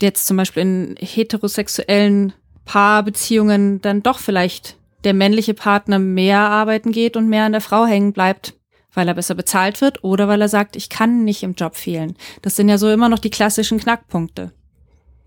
jetzt 0.00 0.26
zum 0.26 0.36
Beispiel 0.36 0.62
in 0.62 0.96
heterosexuellen 0.98 2.32
Paarbeziehungen 2.64 3.80
dann 3.80 4.02
doch 4.02 4.20
vielleicht 4.20 4.76
der 5.04 5.14
männliche 5.14 5.54
Partner 5.54 5.98
mehr 5.98 6.38
arbeiten 6.40 6.92
geht 6.92 7.16
und 7.16 7.28
mehr 7.28 7.44
an 7.44 7.52
der 7.52 7.60
Frau 7.60 7.86
hängen 7.86 8.12
bleibt, 8.12 8.54
weil 8.92 9.08
er 9.08 9.14
besser 9.14 9.34
bezahlt 9.34 9.80
wird 9.80 10.04
oder 10.04 10.28
weil 10.28 10.40
er 10.40 10.48
sagt, 10.48 10.76
ich 10.76 10.88
kann 10.88 11.24
nicht 11.24 11.42
im 11.42 11.54
Job 11.54 11.76
fehlen. 11.76 12.16
Das 12.42 12.56
sind 12.56 12.68
ja 12.68 12.78
so 12.78 12.90
immer 12.90 13.08
noch 13.08 13.18
die 13.18 13.30
klassischen 13.30 13.78
Knackpunkte. 13.78 14.52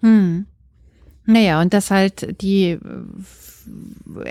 Hm. 0.02 0.46
Naja, 1.26 1.62
und 1.62 1.74
dass 1.74 1.90
halt 1.90 2.42
die 2.42 2.72
äh, 2.72 2.80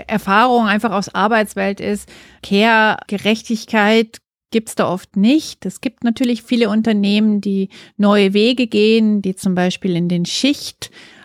Erfahrung 0.05 0.67
einfach 0.67 0.91
aus 0.91 1.13
Arbeitswelt 1.13 1.79
ist, 1.79 2.07
Care, 2.43 2.97
Gerechtigkeit 3.07 4.19
gibt's 4.51 4.75
da 4.75 4.87
oft 4.87 5.17
nicht. 5.17 5.65
Es 5.65 5.81
gibt 5.81 6.03
natürlich 6.03 6.43
viele 6.43 6.69
Unternehmen, 6.69 7.41
die 7.41 7.69
neue 7.97 8.33
Wege 8.33 8.67
gehen, 8.67 9.23
die 9.23 9.35
zum 9.35 9.55
Beispiel 9.55 9.95
in 9.95 10.07
den 10.07 10.25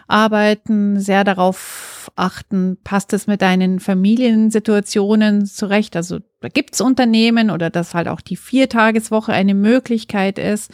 Schichtarbeiten 0.09 0.99
sehr 1.01 1.23
darauf 1.23 2.11
achten, 2.17 2.79
passt 2.83 3.13
es 3.13 3.27
mit 3.27 3.43
deinen 3.43 3.79
Familiensituationen 3.79 5.45
zurecht. 5.45 5.97
Also 5.97 6.21
da 6.41 6.49
gibt's 6.49 6.81
Unternehmen 6.81 7.51
oder 7.51 7.69
dass 7.69 7.95
halt 7.95 8.09
auch 8.09 8.23
die 8.23 8.37
Viertageswoche 8.37 9.33
eine 9.33 9.55
Möglichkeit 9.55 10.39
ist. 10.39 10.73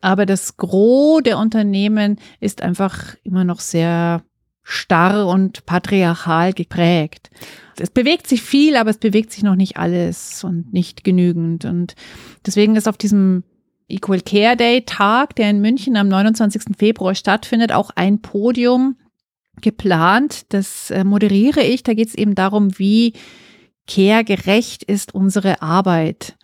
Aber 0.00 0.26
das 0.26 0.56
Gros 0.56 1.22
der 1.22 1.38
Unternehmen 1.38 2.18
ist 2.40 2.62
einfach 2.62 3.14
immer 3.22 3.44
noch 3.44 3.60
sehr 3.60 4.22
starr 4.64 5.28
und 5.28 5.64
patriarchal 5.64 6.52
geprägt. 6.52 7.30
Es 7.78 7.90
bewegt 7.90 8.26
sich 8.26 8.42
viel, 8.42 8.76
aber 8.76 8.90
es 8.90 8.98
bewegt 8.98 9.30
sich 9.32 9.44
noch 9.44 9.56
nicht 9.56 9.76
alles 9.76 10.42
und 10.42 10.72
nicht 10.72 11.04
genügend. 11.04 11.64
Und 11.64 11.94
deswegen 12.44 12.74
ist 12.74 12.88
auf 12.88 12.96
diesem 12.96 13.44
Equal 13.92 14.20
Care 14.20 14.56
Day 14.56 14.82
Tag, 14.84 15.36
der 15.36 15.50
in 15.50 15.60
München 15.60 15.96
am 15.96 16.08
29. 16.08 16.76
Februar 16.78 17.14
stattfindet, 17.14 17.72
auch 17.72 17.90
ein 17.94 18.20
Podium 18.22 18.96
geplant. 19.60 20.52
Das 20.52 20.90
äh, 20.90 21.04
moderiere 21.04 21.62
ich. 21.62 21.82
Da 21.82 21.94
geht 21.94 22.08
es 22.08 22.14
eben 22.14 22.34
darum, 22.34 22.78
wie 22.78 23.12
care-gerecht 23.86 24.82
ist 24.82 25.14
unsere 25.14 25.62
Arbeit. 25.62 26.36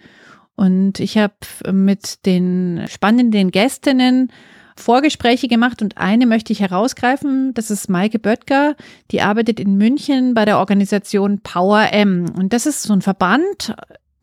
Und 0.54 1.00
ich 1.00 1.16
habe 1.16 1.34
mit 1.72 2.26
den 2.26 2.84
spannenden 2.88 3.50
Gästinnen 3.50 4.32
Vorgespräche 4.76 5.48
gemacht 5.48 5.82
und 5.82 5.98
eine 5.98 6.26
möchte 6.26 6.52
ich 6.52 6.61
herausgreifen. 6.61 7.52
Das 7.54 7.70
ist 7.70 7.88
Maike 7.88 8.18
Böttger. 8.18 8.76
Die 9.11 9.20
arbeitet 9.20 9.61
in 9.61 9.76
München 9.76 10.34
bei 10.34 10.44
der 10.44 10.58
Organisation 10.58 11.40
Power 11.40 11.92
M. 11.92 12.26
Und 12.37 12.52
das 12.52 12.66
ist 12.66 12.82
so 12.82 12.92
ein 12.92 13.02
Verband, 13.02 13.74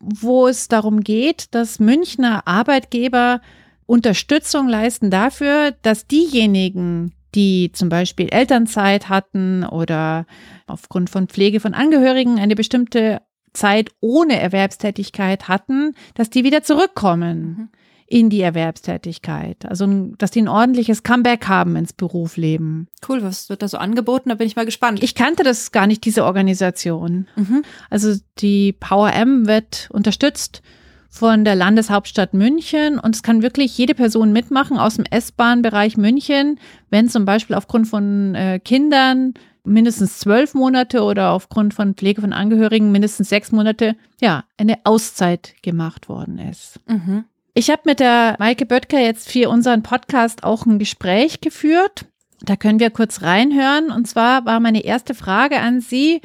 wo 0.06 0.46
es 0.46 0.68
darum 0.68 1.00
geht, 1.00 1.54
dass 1.54 1.80
Münchner 1.80 2.46
Arbeitgeber 2.46 3.40
Unterstützung 3.86 4.68
leisten 4.68 5.10
dafür, 5.10 5.72
dass 5.82 6.06
diejenigen, 6.06 7.12
die 7.34 7.70
zum 7.72 7.88
Beispiel 7.88 8.28
Elternzeit 8.28 9.08
hatten 9.08 9.64
oder 9.64 10.26
aufgrund 10.66 11.10
von 11.10 11.28
Pflege 11.28 11.60
von 11.60 11.74
Angehörigen 11.74 12.38
eine 12.38 12.54
bestimmte 12.54 13.20
Zeit 13.52 13.90
ohne 14.00 14.40
Erwerbstätigkeit 14.40 15.48
hatten, 15.48 15.94
dass 16.14 16.30
die 16.30 16.44
wieder 16.44 16.62
zurückkommen. 16.62 17.70
In 18.08 18.30
die 18.30 18.40
Erwerbstätigkeit. 18.40 19.66
Also, 19.66 19.86
dass 20.18 20.30
die 20.30 20.42
ein 20.42 20.48
ordentliches 20.48 21.02
Comeback 21.02 21.48
haben 21.48 21.74
ins 21.74 21.92
Berufsleben. 21.92 22.86
Cool, 23.08 23.22
was 23.22 23.48
wird 23.48 23.62
da 23.62 23.68
so 23.68 23.78
angeboten? 23.78 24.28
Da 24.28 24.36
bin 24.36 24.46
ich 24.46 24.54
mal 24.54 24.64
gespannt. 24.64 25.02
Ich 25.02 25.16
kannte 25.16 25.42
das 25.42 25.72
gar 25.72 25.88
nicht, 25.88 26.04
diese 26.04 26.24
Organisation. 26.24 27.26
Mhm. 27.34 27.64
Also, 27.90 28.14
die 28.38 28.72
Power 28.72 29.12
M 29.12 29.48
wird 29.48 29.88
unterstützt 29.92 30.62
von 31.08 31.44
der 31.44 31.54
Landeshauptstadt 31.54 32.34
München 32.34 32.98
und 32.98 33.14
es 33.16 33.22
kann 33.22 33.42
wirklich 33.42 33.76
jede 33.76 33.94
Person 33.94 34.32
mitmachen 34.32 34.78
aus 34.78 34.96
dem 34.96 35.06
S-Bahn-Bereich 35.06 35.96
München, 35.96 36.60
wenn 36.90 37.08
zum 37.08 37.24
Beispiel 37.24 37.56
aufgrund 37.56 37.88
von 37.88 38.34
äh, 38.34 38.60
Kindern 38.60 39.34
mindestens 39.64 40.18
zwölf 40.18 40.54
Monate 40.54 41.02
oder 41.02 41.30
aufgrund 41.30 41.74
von 41.74 41.94
Pflege 41.94 42.20
von 42.20 42.32
Angehörigen 42.32 42.92
mindestens 42.92 43.28
sechs 43.28 43.50
Monate, 43.50 43.96
ja, 44.20 44.44
eine 44.56 44.78
Auszeit 44.84 45.54
gemacht 45.62 46.08
worden 46.08 46.38
ist. 46.38 46.80
Mhm. 46.86 47.24
Ich 47.58 47.70
habe 47.70 47.80
mit 47.86 48.00
der 48.00 48.36
Maike 48.38 48.66
Böttger 48.66 48.98
jetzt 48.98 49.32
für 49.32 49.48
unseren 49.48 49.82
Podcast 49.82 50.44
auch 50.44 50.66
ein 50.66 50.78
Gespräch 50.78 51.40
geführt. 51.40 52.04
Da 52.42 52.54
können 52.54 52.80
wir 52.80 52.90
kurz 52.90 53.22
reinhören. 53.22 53.90
Und 53.90 54.06
zwar 54.06 54.44
war 54.44 54.60
meine 54.60 54.84
erste 54.84 55.14
Frage 55.14 55.60
an 55.60 55.80
Sie. 55.80 56.20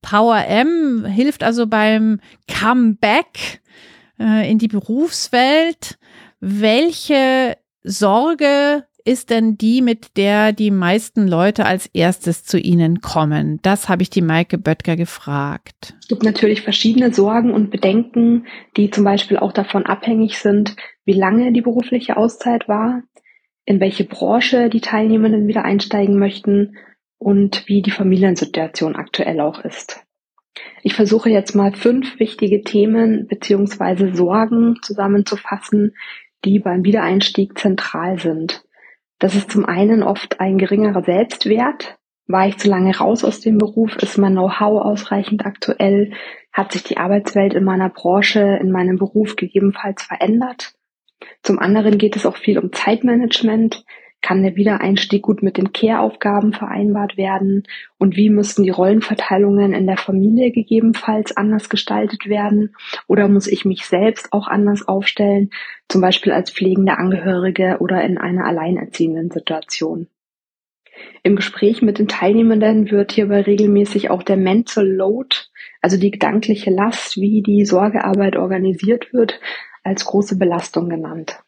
Power 0.00 0.42
M 0.46 1.04
hilft 1.04 1.42
also 1.42 1.66
beim 1.66 2.18
Comeback 2.48 3.60
äh, 4.18 4.50
in 4.50 4.58
die 4.58 4.68
Berufswelt. 4.68 5.98
Welche 6.40 7.58
Sorge 7.82 8.86
ist 9.04 9.30
denn 9.30 9.56
die, 9.56 9.82
mit 9.82 10.16
der 10.16 10.52
die 10.52 10.70
meisten 10.70 11.26
Leute 11.26 11.64
als 11.66 11.86
erstes 11.86 12.44
zu 12.44 12.58
Ihnen 12.58 13.00
kommen? 13.00 13.58
Das 13.62 13.88
habe 13.88 14.02
ich 14.02 14.10
die 14.10 14.22
Maike 14.22 14.58
Böttger 14.58 14.96
gefragt. 14.96 15.94
Es 16.00 16.08
gibt 16.08 16.22
natürlich 16.22 16.62
verschiedene 16.62 17.12
Sorgen 17.12 17.52
und 17.52 17.70
Bedenken, 17.70 18.46
die 18.76 18.90
zum 18.90 19.04
Beispiel 19.04 19.36
auch 19.36 19.52
davon 19.52 19.86
abhängig 19.86 20.38
sind, 20.38 20.76
wie 21.04 21.12
lange 21.12 21.52
die 21.52 21.62
berufliche 21.62 22.16
Auszeit 22.16 22.68
war, 22.68 23.02
in 23.64 23.80
welche 23.80 24.04
Branche 24.04 24.68
die 24.68 24.80
Teilnehmenden 24.80 25.46
wieder 25.46 25.64
einsteigen 25.64 26.18
möchten 26.18 26.76
und 27.18 27.68
wie 27.68 27.82
die 27.82 27.90
Familiensituation 27.90 28.96
aktuell 28.96 29.40
auch 29.40 29.60
ist. 29.64 30.04
Ich 30.82 30.94
versuche 30.94 31.30
jetzt 31.30 31.54
mal 31.54 31.72
fünf 31.72 32.18
wichtige 32.18 32.62
Themen 32.62 33.26
beziehungsweise 33.28 34.14
Sorgen 34.14 34.76
zusammenzufassen, 34.82 35.94
die 36.44 36.58
beim 36.58 36.84
Wiedereinstieg 36.84 37.58
zentral 37.58 38.18
sind. 38.18 38.64
Das 39.20 39.34
ist 39.34 39.50
zum 39.50 39.66
einen 39.66 40.02
oft 40.02 40.40
ein 40.40 40.56
geringerer 40.56 41.04
Selbstwert. 41.04 41.98
War 42.26 42.48
ich 42.48 42.56
zu 42.56 42.68
lange 42.68 42.96
raus 42.96 43.22
aus 43.22 43.40
dem 43.40 43.58
Beruf? 43.58 43.96
Ist 43.96 44.16
mein 44.16 44.32
Know-how 44.32 44.82
ausreichend 44.82 45.44
aktuell? 45.44 46.12
Hat 46.52 46.72
sich 46.72 46.84
die 46.84 46.96
Arbeitswelt 46.96 47.52
in 47.52 47.62
meiner 47.62 47.90
Branche, 47.90 48.58
in 48.60 48.70
meinem 48.70 48.96
Beruf 48.96 49.36
gegebenenfalls 49.36 50.04
verändert? 50.04 50.72
Zum 51.42 51.58
anderen 51.58 51.98
geht 51.98 52.16
es 52.16 52.24
auch 52.24 52.38
viel 52.38 52.58
um 52.58 52.72
Zeitmanagement. 52.72 53.84
Kann 54.22 54.42
der 54.42 54.54
Wiedereinstieg 54.56 55.22
gut 55.22 55.42
mit 55.42 55.56
den 55.56 55.72
Care-Aufgaben 55.72 56.52
vereinbart 56.52 57.16
werden? 57.16 57.64
Und 57.98 58.16
wie 58.16 58.28
müssten 58.28 58.62
die 58.62 58.70
Rollenverteilungen 58.70 59.72
in 59.72 59.86
der 59.86 59.96
Familie 59.96 60.50
gegebenenfalls 60.50 61.36
anders 61.36 61.70
gestaltet 61.70 62.28
werden? 62.28 62.74
Oder 63.06 63.28
muss 63.28 63.46
ich 63.46 63.64
mich 63.64 63.86
selbst 63.86 64.32
auch 64.32 64.46
anders 64.46 64.86
aufstellen, 64.86 65.50
zum 65.88 66.02
Beispiel 66.02 66.32
als 66.32 66.50
pflegende 66.50 66.98
Angehörige 66.98 67.78
oder 67.80 68.04
in 68.04 68.18
einer 68.18 68.44
alleinerziehenden 68.44 69.30
Situation? 69.30 70.08
Im 71.22 71.36
Gespräch 71.36 71.80
mit 71.80 71.98
den 71.98 72.08
Teilnehmenden 72.08 72.90
wird 72.90 73.12
hierbei 73.12 73.40
regelmäßig 73.42 74.10
auch 74.10 74.22
der 74.22 74.36
Mental 74.36 74.86
Load, 74.86 75.36
also 75.80 75.96
die 75.96 76.10
gedankliche 76.10 76.70
Last, 76.70 77.16
wie 77.16 77.42
die 77.42 77.64
Sorgearbeit 77.64 78.36
organisiert 78.36 79.12
wird, 79.14 79.40
als 79.82 80.04
große 80.04 80.36
Belastung 80.36 80.90
genannt. 80.90 81.42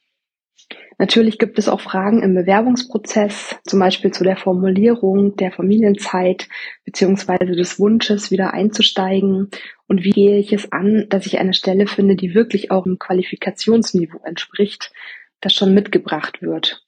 Natürlich 1.03 1.39
gibt 1.39 1.59
es 1.59 1.69
auch 1.69 1.81
Fragen 1.81 2.23
im 2.23 2.33
Bewerbungsprozess, 2.33 3.57
zum 3.65 3.81
Beispiel 3.81 4.13
zu 4.13 4.23
der 4.23 4.37
Formulierung 4.37 5.35
der 5.35 5.51
Familienzeit 5.51 6.49
beziehungsweise 6.85 7.57
des 7.57 7.81
Wunsches, 7.81 8.31
wieder 8.31 8.55
einzusteigen. 8.55 9.49
Und 9.89 10.05
wie 10.05 10.13
gehe 10.13 10.39
ich 10.39 10.53
es 10.53 10.71
an, 10.71 11.07
dass 11.09 11.27
ich 11.27 11.41
eine 11.41 11.55
Stelle 11.55 11.89
finde, 11.89 12.15
die 12.15 12.37
wirklich 12.37 12.71
auch 12.71 12.87
im 12.87 13.01
Qualifikationsniveau 13.01 14.21
entspricht, 14.25 14.93
das 15.41 15.55
schon 15.55 15.75
mitgebracht 15.75 16.41
wird. 16.41 16.87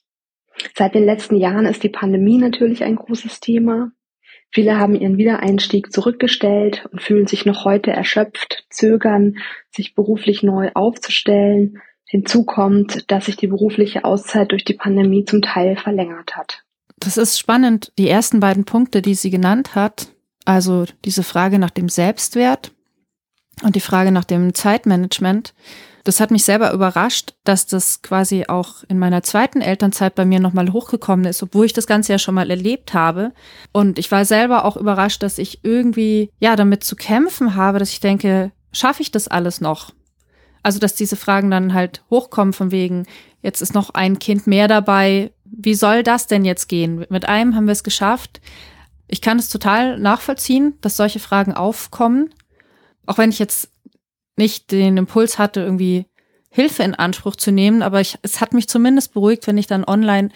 Seit 0.76 0.94
den 0.94 1.06
letzten 1.06 1.34
Jahren 1.34 1.66
ist 1.66 1.82
die 1.82 1.88
Pandemie 1.88 2.38
natürlich 2.38 2.84
ein 2.84 2.94
großes 2.94 3.40
Thema. 3.40 3.90
Viele 4.52 4.78
haben 4.78 4.94
ihren 4.94 5.18
Wiedereinstieg 5.18 5.92
zurückgestellt 5.92 6.86
und 6.92 7.02
fühlen 7.02 7.26
sich 7.26 7.46
noch 7.46 7.64
heute 7.64 7.90
erschöpft, 7.90 8.64
zögern, 8.70 9.38
sich 9.72 9.96
beruflich 9.96 10.44
neu 10.44 10.70
aufzustellen, 10.72 11.80
Hinzu 12.14 12.44
kommt, 12.44 13.10
dass 13.10 13.24
sich 13.24 13.36
die 13.36 13.48
berufliche 13.48 14.04
Auszeit 14.04 14.52
durch 14.52 14.64
die 14.64 14.74
Pandemie 14.74 15.24
zum 15.24 15.42
Teil 15.42 15.74
verlängert 15.74 16.36
hat. 16.36 16.62
Das 17.00 17.16
ist 17.16 17.40
spannend. 17.40 17.90
Die 17.98 18.08
ersten 18.08 18.38
beiden 18.38 18.64
Punkte, 18.64 19.02
die 19.02 19.16
sie 19.16 19.30
genannt 19.30 19.74
hat, 19.74 20.06
also 20.44 20.84
diese 21.04 21.24
Frage 21.24 21.58
nach 21.58 21.70
dem 21.70 21.88
Selbstwert 21.88 22.70
und 23.64 23.74
die 23.74 23.80
Frage 23.80 24.12
nach 24.12 24.22
dem 24.22 24.54
Zeitmanagement, 24.54 25.54
das 26.04 26.20
hat 26.20 26.30
mich 26.30 26.44
selber 26.44 26.72
überrascht, 26.72 27.34
dass 27.42 27.66
das 27.66 28.00
quasi 28.00 28.44
auch 28.46 28.84
in 28.86 29.00
meiner 29.00 29.24
zweiten 29.24 29.60
Elternzeit 29.60 30.14
bei 30.14 30.24
mir 30.24 30.38
nochmal 30.38 30.72
hochgekommen 30.72 31.26
ist, 31.26 31.42
obwohl 31.42 31.66
ich 31.66 31.72
das 31.72 31.88
Ganze 31.88 32.12
ja 32.12 32.20
schon 32.20 32.36
mal 32.36 32.48
erlebt 32.48 32.94
habe. 32.94 33.32
Und 33.72 33.98
ich 33.98 34.12
war 34.12 34.24
selber 34.24 34.64
auch 34.66 34.76
überrascht, 34.76 35.24
dass 35.24 35.38
ich 35.38 35.64
irgendwie, 35.64 36.30
ja, 36.38 36.54
damit 36.54 36.84
zu 36.84 36.94
kämpfen 36.94 37.56
habe, 37.56 37.80
dass 37.80 37.90
ich 37.90 37.98
denke, 37.98 38.52
schaffe 38.70 39.02
ich 39.02 39.10
das 39.10 39.26
alles 39.26 39.60
noch? 39.60 39.90
Also, 40.64 40.80
dass 40.80 40.94
diese 40.94 41.14
Fragen 41.14 41.50
dann 41.50 41.74
halt 41.74 42.02
hochkommen 42.10 42.52
von 42.52 42.72
wegen, 42.72 43.06
jetzt 43.42 43.60
ist 43.60 43.74
noch 43.74 43.90
ein 43.90 44.18
Kind 44.18 44.46
mehr 44.48 44.66
dabei. 44.66 45.30
Wie 45.44 45.74
soll 45.74 46.02
das 46.02 46.26
denn 46.26 46.44
jetzt 46.44 46.68
gehen? 46.68 47.06
Mit 47.10 47.28
einem 47.28 47.54
haben 47.54 47.66
wir 47.66 47.72
es 47.72 47.84
geschafft. 47.84 48.40
Ich 49.06 49.20
kann 49.20 49.38
es 49.38 49.50
total 49.50 49.98
nachvollziehen, 49.98 50.74
dass 50.80 50.96
solche 50.96 51.20
Fragen 51.20 51.52
aufkommen. 51.52 52.30
Auch 53.06 53.18
wenn 53.18 53.30
ich 53.30 53.38
jetzt 53.38 53.70
nicht 54.36 54.72
den 54.72 54.96
Impuls 54.96 55.38
hatte, 55.38 55.60
irgendwie 55.60 56.06
Hilfe 56.50 56.82
in 56.82 56.94
Anspruch 56.94 57.36
zu 57.36 57.52
nehmen, 57.52 57.82
aber 57.82 58.00
ich, 58.00 58.16
es 58.22 58.40
hat 58.40 58.54
mich 58.54 58.68
zumindest 58.68 59.12
beruhigt, 59.12 59.46
wenn 59.46 59.58
ich 59.58 59.66
dann 59.66 59.84
online 59.84 60.30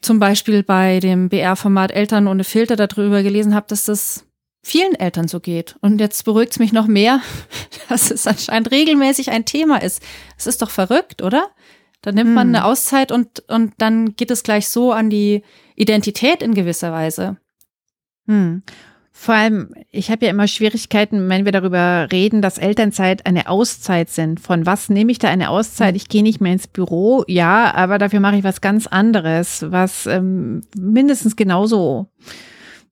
zum 0.00 0.18
Beispiel 0.18 0.62
bei 0.62 0.98
dem 0.98 1.28
BR-Format 1.28 1.92
Eltern 1.92 2.26
ohne 2.26 2.42
Filter 2.42 2.74
darüber 2.74 3.22
gelesen 3.22 3.54
habe, 3.54 3.66
dass 3.68 3.84
das 3.84 4.24
vielen 4.62 4.94
Eltern 4.94 5.28
so 5.28 5.40
geht. 5.40 5.76
Und 5.80 6.00
jetzt 6.00 6.24
beruhigt 6.24 6.52
es 6.52 6.58
mich 6.58 6.72
noch 6.72 6.86
mehr, 6.86 7.20
dass 7.88 8.10
es 8.10 8.26
anscheinend 8.26 8.70
regelmäßig 8.70 9.30
ein 9.30 9.44
Thema 9.44 9.82
ist. 9.82 10.02
Es 10.36 10.46
ist 10.46 10.62
doch 10.62 10.70
verrückt, 10.70 11.22
oder? 11.22 11.48
Dann 12.02 12.14
nimmt 12.14 12.34
man 12.34 12.48
hm. 12.48 12.54
eine 12.54 12.64
Auszeit 12.64 13.12
und, 13.12 13.40
und 13.48 13.74
dann 13.78 14.16
geht 14.16 14.30
es 14.30 14.42
gleich 14.42 14.68
so 14.68 14.92
an 14.92 15.10
die 15.10 15.42
Identität 15.76 16.42
in 16.42 16.54
gewisser 16.54 16.92
Weise. 16.92 17.36
Hm. 18.26 18.62
Vor 19.12 19.34
allem, 19.34 19.74
ich 19.90 20.10
habe 20.10 20.24
ja 20.24 20.30
immer 20.30 20.46
Schwierigkeiten, 20.46 21.28
wenn 21.28 21.44
wir 21.44 21.52
darüber 21.52 22.08
reden, 22.10 22.40
dass 22.40 22.56
Elternzeit 22.56 23.26
eine 23.26 23.50
Auszeit 23.50 24.08
sind. 24.08 24.40
Von 24.40 24.64
was 24.64 24.88
nehme 24.88 25.12
ich 25.12 25.18
da 25.18 25.28
eine 25.28 25.50
Auszeit? 25.50 25.94
Ich 25.94 26.08
gehe 26.08 26.22
nicht 26.22 26.40
mehr 26.40 26.54
ins 26.54 26.68
Büro, 26.68 27.24
ja, 27.26 27.74
aber 27.74 27.98
dafür 27.98 28.20
mache 28.20 28.36
ich 28.36 28.44
was 28.44 28.62
ganz 28.62 28.86
anderes, 28.86 29.66
was 29.68 30.06
ähm, 30.06 30.62
mindestens 30.74 31.36
genauso 31.36 32.06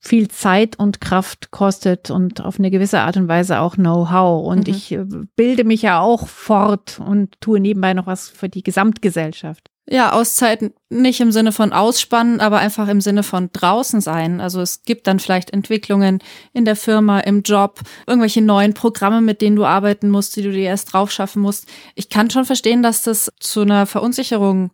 viel 0.01 0.29
Zeit 0.29 0.79
und 0.79 1.01
Kraft 1.01 1.51
kostet 1.51 2.11
und 2.11 2.41
auf 2.41 2.59
eine 2.59 2.71
gewisse 2.71 3.01
Art 3.01 3.17
und 3.17 3.29
Weise 3.29 3.61
auch 3.61 3.75
Know-how. 3.75 4.47
Und 4.47 4.69
mhm. 4.69 4.75
ich 4.75 4.93
äh, 4.93 5.05
bilde 5.37 5.65
mich 5.65 5.83
ja 5.83 6.01
auch 6.01 6.29
fort 6.29 7.01
und 7.05 7.41
tue 7.41 7.61
nebenbei 7.61 7.95
noch 7.95 8.07
was 8.07 8.29
für 8.29 8.49
die 8.49 8.63
Gesamtgesellschaft. 8.63 9.71
Ja, 9.91 10.13
Auszeit 10.13 10.73
nicht 10.91 11.19
im 11.21 11.33
Sinne 11.33 11.51
von 11.51 11.73
ausspannen, 11.73 12.41
aber 12.41 12.59
einfach 12.59 12.89
im 12.89 13.01
Sinne 13.01 13.23
von 13.23 13.49
draußen 13.53 14.03
sein. 14.03 14.39
Also 14.39 14.61
es 14.61 14.83
gibt 14.83 15.07
dann 15.07 15.19
vielleicht 15.19 15.51
Entwicklungen 15.51 16.19
in 16.53 16.67
der 16.67 16.77
Firma, 16.77 17.21
im 17.21 17.41
Job, 17.43 17.81
irgendwelche 18.07 18.43
neuen 18.43 18.75
Programme, 18.75 19.23
mit 19.23 19.41
denen 19.41 19.57
du 19.57 19.65
arbeiten 19.65 20.11
musst, 20.11 20.37
die 20.37 20.43
du 20.43 20.53
dir 20.53 20.65
erst 20.65 20.93
drauf 20.93 21.11
schaffen 21.11 21.41
musst. 21.41 21.67
Ich 21.95 22.11
kann 22.11 22.29
schon 22.29 22.45
verstehen, 22.45 22.83
dass 22.83 23.03
das 23.03 23.33
zu 23.41 23.63
einer 23.63 23.87
Verunsicherung 23.87 24.73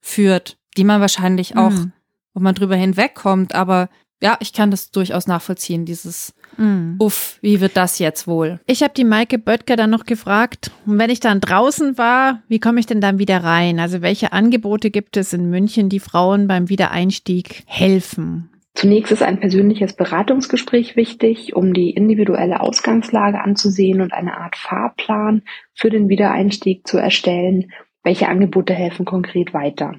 führt, 0.00 0.58
die 0.76 0.84
man 0.84 1.00
wahrscheinlich 1.00 1.56
auch, 1.56 1.70
mhm. 1.70 1.92
wo 2.32 2.40
man 2.40 2.54
drüber 2.54 2.76
hinwegkommt, 2.76 3.56
aber 3.56 3.88
ja, 4.22 4.36
ich 4.40 4.52
kann 4.52 4.70
das 4.70 4.92
durchaus 4.92 5.26
nachvollziehen, 5.26 5.84
dieses 5.84 6.32
mm. 6.56 6.94
Uff, 6.98 7.38
wie 7.42 7.60
wird 7.60 7.76
das 7.76 7.98
jetzt 7.98 8.26
wohl? 8.28 8.60
Ich 8.66 8.82
habe 8.82 8.94
die 8.94 9.04
Maike 9.04 9.38
Böttger 9.38 9.74
dann 9.74 9.90
noch 9.90 10.04
gefragt, 10.04 10.70
wenn 10.86 11.10
ich 11.10 11.18
dann 11.18 11.40
draußen 11.40 11.98
war, 11.98 12.40
wie 12.48 12.60
komme 12.60 12.78
ich 12.78 12.86
denn 12.86 13.00
dann 13.00 13.18
wieder 13.18 13.42
rein? 13.42 13.80
Also 13.80 14.00
welche 14.00 14.32
Angebote 14.32 14.90
gibt 14.90 15.16
es 15.16 15.32
in 15.32 15.50
München, 15.50 15.88
die 15.88 15.98
Frauen 15.98 16.46
beim 16.46 16.68
Wiedereinstieg 16.68 17.64
helfen? 17.66 18.48
Zunächst 18.74 19.12
ist 19.12 19.22
ein 19.22 19.40
persönliches 19.40 19.94
Beratungsgespräch 19.94 20.96
wichtig, 20.96 21.54
um 21.54 21.74
die 21.74 21.90
individuelle 21.90 22.60
Ausgangslage 22.60 23.40
anzusehen 23.40 24.00
und 24.00 24.14
eine 24.14 24.38
Art 24.38 24.56
Fahrplan 24.56 25.42
für 25.74 25.90
den 25.90 26.08
Wiedereinstieg 26.08 26.86
zu 26.86 26.96
erstellen. 26.96 27.72
Welche 28.02 28.28
Angebote 28.28 28.72
helfen 28.72 29.04
konkret 29.04 29.52
weiter? 29.52 29.96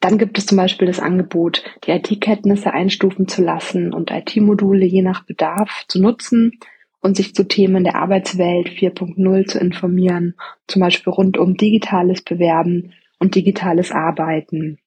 Dann 0.00 0.18
gibt 0.18 0.38
es 0.38 0.46
zum 0.46 0.58
Beispiel 0.58 0.86
das 0.86 1.00
Angebot, 1.00 1.64
die 1.84 1.90
IT-Kenntnisse 1.90 2.72
einstufen 2.72 3.26
zu 3.26 3.42
lassen 3.42 3.92
und 3.92 4.10
IT-Module 4.10 4.84
je 4.86 5.02
nach 5.02 5.24
Bedarf 5.24 5.84
zu 5.88 6.00
nutzen 6.00 6.52
und 7.00 7.16
sich 7.16 7.34
zu 7.34 7.46
Themen 7.46 7.84
der 7.84 7.96
Arbeitswelt 7.96 8.68
4.0 8.68 9.46
zu 9.46 9.58
informieren, 9.58 10.34
zum 10.66 10.80
Beispiel 10.80 11.12
rund 11.12 11.38
um 11.38 11.56
digitales 11.56 12.22
Bewerben 12.22 12.92
und 13.18 13.34
digitales 13.34 13.92
Arbeiten. 13.92 14.78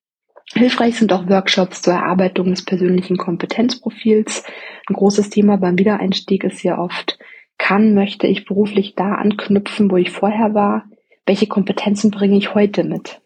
Hilfreich 0.53 0.97
sind 0.97 1.13
auch 1.13 1.29
Workshops 1.29 1.81
zur 1.81 1.93
Erarbeitung 1.93 2.49
des 2.49 2.65
persönlichen 2.65 3.17
Kompetenzprofils. 3.17 4.43
Ein 4.87 4.95
großes 4.95 5.29
Thema 5.29 5.57
beim 5.57 5.77
Wiedereinstieg 5.77 6.43
ist 6.43 6.63
ja 6.63 6.77
oft, 6.77 7.19
kann, 7.57 7.93
möchte 7.93 8.27
ich 8.27 8.45
beruflich 8.45 8.95
da 8.95 9.13
anknüpfen, 9.13 9.91
wo 9.91 9.97
ich 9.97 10.11
vorher 10.11 10.53
war? 10.53 10.85
Welche 11.25 11.47
Kompetenzen 11.47 12.11
bringe 12.11 12.37
ich 12.37 12.53
heute 12.53 12.83
mit? 12.83 13.20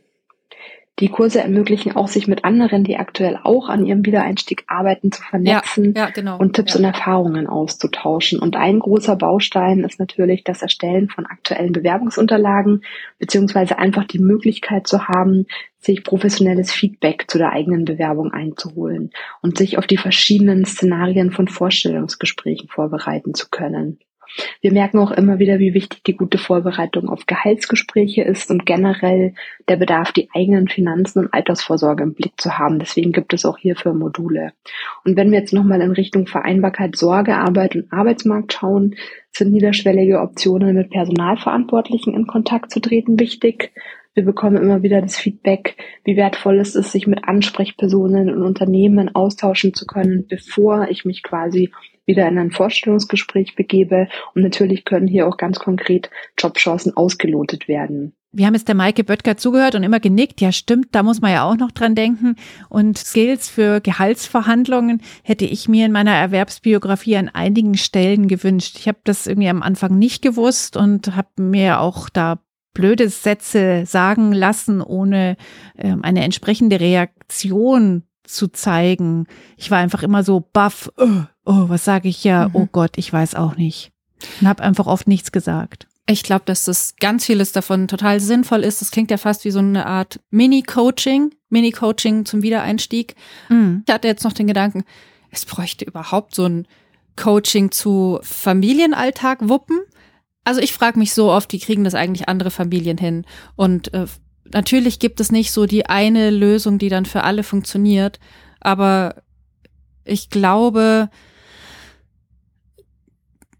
Die 0.99 1.09
Kurse 1.09 1.41
ermöglichen 1.41 1.93
auch, 1.97 2.07
sich 2.07 2.25
mit 2.27 2.45
anderen, 2.45 2.85
die 2.85 2.95
aktuell 2.95 3.37
auch 3.43 3.67
an 3.67 3.85
ihrem 3.85 4.05
Wiedereinstieg 4.05 4.63
arbeiten, 4.67 5.11
zu 5.11 5.21
vernetzen 5.21 5.93
ja, 5.93 6.05
ja, 6.05 6.09
genau. 6.09 6.37
und 6.37 6.53
Tipps 6.55 6.73
ja. 6.73 6.79
und 6.79 6.85
Erfahrungen 6.85 7.47
auszutauschen. 7.47 8.39
Und 8.39 8.55
ein 8.55 8.79
großer 8.79 9.17
Baustein 9.17 9.83
ist 9.83 9.99
natürlich 9.99 10.45
das 10.45 10.61
Erstellen 10.61 11.09
von 11.09 11.25
aktuellen 11.25 11.73
Bewerbungsunterlagen, 11.73 12.81
beziehungsweise 13.19 13.77
einfach 13.77 14.05
die 14.05 14.19
Möglichkeit 14.19 14.87
zu 14.87 15.09
haben, 15.09 15.47
sich 15.79 16.01
professionelles 16.03 16.71
Feedback 16.71 17.25
zu 17.27 17.39
der 17.39 17.51
eigenen 17.51 17.83
Bewerbung 17.83 18.31
einzuholen 18.31 19.11
und 19.41 19.57
sich 19.57 19.77
auf 19.77 19.87
die 19.87 19.97
verschiedenen 19.97 20.63
Szenarien 20.63 21.31
von 21.31 21.49
Vorstellungsgesprächen 21.49 22.69
vorbereiten 22.69 23.33
zu 23.33 23.49
können. 23.49 23.99
Wir 24.61 24.71
merken 24.71 24.99
auch 24.99 25.11
immer 25.11 25.39
wieder, 25.39 25.59
wie 25.59 25.73
wichtig 25.73 26.03
die 26.03 26.15
gute 26.15 26.37
Vorbereitung 26.37 27.09
auf 27.09 27.25
Gehaltsgespräche 27.25 28.23
ist 28.23 28.51
und 28.51 28.65
generell 28.65 29.33
der 29.67 29.77
Bedarf, 29.77 30.11
die 30.11 30.29
eigenen 30.33 30.67
Finanzen 30.67 31.19
und 31.19 31.33
Altersvorsorge 31.33 32.03
im 32.03 32.13
Blick 32.13 32.33
zu 32.37 32.57
haben. 32.57 32.79
Deswegen 32.79 33.11
gibt 33.11 33.33
es 33.33 33.45
auch 33.45 33.57
hierfür 33.57 33.93
Module. 33.93 34.53
Und 35.03 35.15
wenn 35.15 35.31
wir 35.31 35.39
jetzt 35.39 35.53
nochmal 35.53 35.81
in 35.81 35.91
Richtung 35.91 36.27
Vereinbarkeit 36.27 36.95
Sorgearbeit 36.95 37.75
und 37.75 37.91
Arbeitsmarkt 37.91 38.53
schauen, 38.53 38.95
sind 39.31 39.51
niederschwellige 39.51 40.21
Optionen 40.21 40.75
mit 40.75 40.89
Personalverantwortlichen 40.89 42.13
in 42.13 42.27
Kontakt 42.27 42.71
zu 42.71 42.79
treten 42.79 43.19
wichtig. 43.19 43.71
Wir 44.15 44.23
bekommen 44.23 44.55
immer 44.55 44.81
wieder 44.81 45.01
das 45.01 45.17
Feedback, 45.17 45.75
wie 46.05 46.15
wertvoll 46.15 46.57
es 46.59 46.73
ist, 46.73 46.93
sich 46.93 47.05
mit 47.05 47.27
Ansprechpersonen 47.27 48.29
und 48.29 48.43
Unternehmen 48.43 49.13
austauschen 49.13 49.73
zu 49.73 49.85
können, 49.85 50.25
bevor 50.27 50.87
ich 50.89 51.03
mich 51.03 51.21
quasi 51.21 51.71
wieder 52.05 52.27
in 52.27 52.37
ein 52.37 52.51
Vorstellungsgespräch 52.51 53.55
begebe. 53.55 54.07
Und 54.33 54.41
natürlich 54.41 54.85
können 54.85 55.07
hier 55.07 55.27
auch 55.27 55.37
ganz 55.37 55.59
konkret 55.59 56.09
Jobchancen 56.37 56.95
ausgelotet 56.95 57.67
werden. 57.67 58.13
Wir 58.31 58.47
haben 58.47 58.53
jetzt 58.53 58.67
der 58.67 58.75
Maike 58.75 59.05
Böttger 59.05 59.37
zugehört 59.37 59.75
und 59.75 59.83
immer 59.83 60.01
genickt. 60.01 60.41
Ja, 60.41 60.51
stimmt, 60.51 60.87
da 60.91 61.03
muss 61.03 61.21
man 61.21 61.31
ja 61.31 61.49
auch 61.49 61.55
noch 61.55 61.71
dran 61.71 61.95
denken. 61.95 62.35
Und 62.67 62.97
Skills 62.97 63.47
für 63.47 63.79
Gehaltsverhandlungen 63.79 65.01
hätte 65.23 65.45
ich 65.45 65.69
mir 65.69 65.85
in 65.85 65.93
meiner 65.93 66.11
Erwerbsbiografie 66.11 67.15
an 67.15 67.29
einigen 67.29 67.77
Stellen 67.77 68.27
gewünscht. 68.27 68.75
Ich 68.77 68.89
habe 68.89 68.97
das 69.05 69.25
irgendwie 69.25 69.47
am 69.47 69.63
Anfang 69.63 69.97
nicht 69.97 70.21
gewusst 70.21 70.75
und 70.75 71.15
habe 71.15 71.29
mir 71.41 71.79
auch 71.79 72.09
da 72.09 72.39
blöde 72.73 73.07
Sätze 73.07 73.85
sagen 73.85 74.33
lassen, 74.33 74.81
ohne 74.81 75.37
ähm, 75.77 76.03
eine 76.03 76.23
entsprechende 76.23 76.81
Reaktion 76.81 78.03
zu 78.25 78.47
zeigen. 78.47 79.27
Ich 79.57 79.71
war 79.71 79.79
einfach 79.79 80.03
immer 80.03 80.23
so 80.23 80.47
baff, 80.53 80.91
oh, 80.97 81.23
oh 81.45 81.69
was 81.69 81.85
sage 81.85 82.09
ich 82.09 82.23
ja, 82.23 82.47
oh 82.47 82.49
mhm. 82.49 82.55
oh 82.55 82.67
Gott, 82.71 82.97
ich 82.97 83.11
weiß 83.11 83.35
auch 83.35 83.55
nicht. 83.55 83.91
Und 84.41 84.47
habe 84.47 84.63
einfach 84.63 84.87
oft 84.87 85.07
nichts 85.07 85.31
gesagt. 85.31 85.87
Ich 86.07 86.23
glaube, 86.23 86.43
dass 86.45 86.65
das 86.65 86.95
ganz 86.99 87.25
vieles 87.25 87.51
davon 87.51 87.87
total 87.87 88.19
sinnvoll 88.19 88.63
ist. 88.63 88.81
Das 88.81 88.91
klingt 88.91 89.09
ja 89.09 89.17
fast 89.17 89.43
wie 89.43 89.51
so 89.51 89.59
eine 89.59 89.87
Art 89.87 90.19
Mini-Coaching, 90.29 91.33
Mini-Coaching 91.49 92.25
zum 92.25 92.43
Wiedereinstieg. 92.43 93.15
Mhm. 93.49 93.83
Ich 93.87 93.93
hatte 93.93 94.07
jetzt 94.07 94.23
noch 94.23 94.33
den 94.33 94.47
Gedanken, 94.47 94.83
es 95.31 95.45
bräuchte 95.45 95.85
überhaupt 95.85 96.35
so 96.35 96.45
ein 96.45 96.67
Coaching 97.15 97.71
zu 97.71 98.19
Familienalltag 98.21 99.49
wuppen. 99.49 99.79
Also 100.43 100.61
ich 100.61 100.73
frage 100.73 100.99
mich 100.99 101.13
so 101.13 101.31
oft, 101.31 101.51
wie 101.53 101.59
kriegen 101.59 101.83
das 101.83 101.95
eigentlich 101.95 102.29
andere 102.29 102.51
Familien 102.51 102.99
hin? 102.99 103.25
Und 103.55 103.93
äh, 103.93 104.05
natürlich 104.53 104.99
gibt 104.99 105.19
es 105.19 105.31
nicht 105.31 105.51
so 105.51 105.65
die 105.65 105.85
eine 105.87 106.29
Lösung, 106.29 106.77
die 106.77 106.89
dann 106.89 107.05
für 107.05 107.23
alle 107.23 107.43
funktioniert, 107.43 108.19
aber 108.59 109.23
ich 110.03 110.29
glaube, 110.29 111.09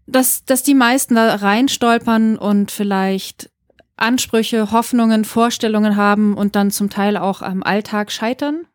dass, 0.06 0.44
dass 0.44 0.62
die 0.62 0.74
meisten 0.74 1.16
da 1.16 1.34
reinstolpern 1.34 2.36
und 2.38 2.70
vielleicht 2.70 3.50
Ansprüche, 3.96 4.70
Hoffnungen, 4.70 5.24
Vorstellungen 5.24 5.96
haben 5.96 6.34
und 6.34 6.54
dann 6.54 6.70
zum 6.70 6.90
Teil 6.90 7.16
auch 7.16 7.42
am 7.42 7.62
Alltag 7.62 8.12
scheitern. 8.12 8.66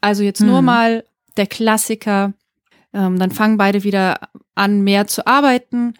Also 0.00 0.22
jetzt 0.22 0.40
mhm. 0.40 0.48
nur 0.48 0.62
mal 0.62 1.04
der 1.36 1.46
Klassiker, 1.46 2.32
ähm, 2.92 3.18
dann 3.18 3.30
fangen 3.30 3.56
beide 3.56 3.82
wieder 3.82 4.20
an, 4.54 4.82
mehr 4.82 5.06
zu 5.06 5.26
arbeiten 5.26 5.94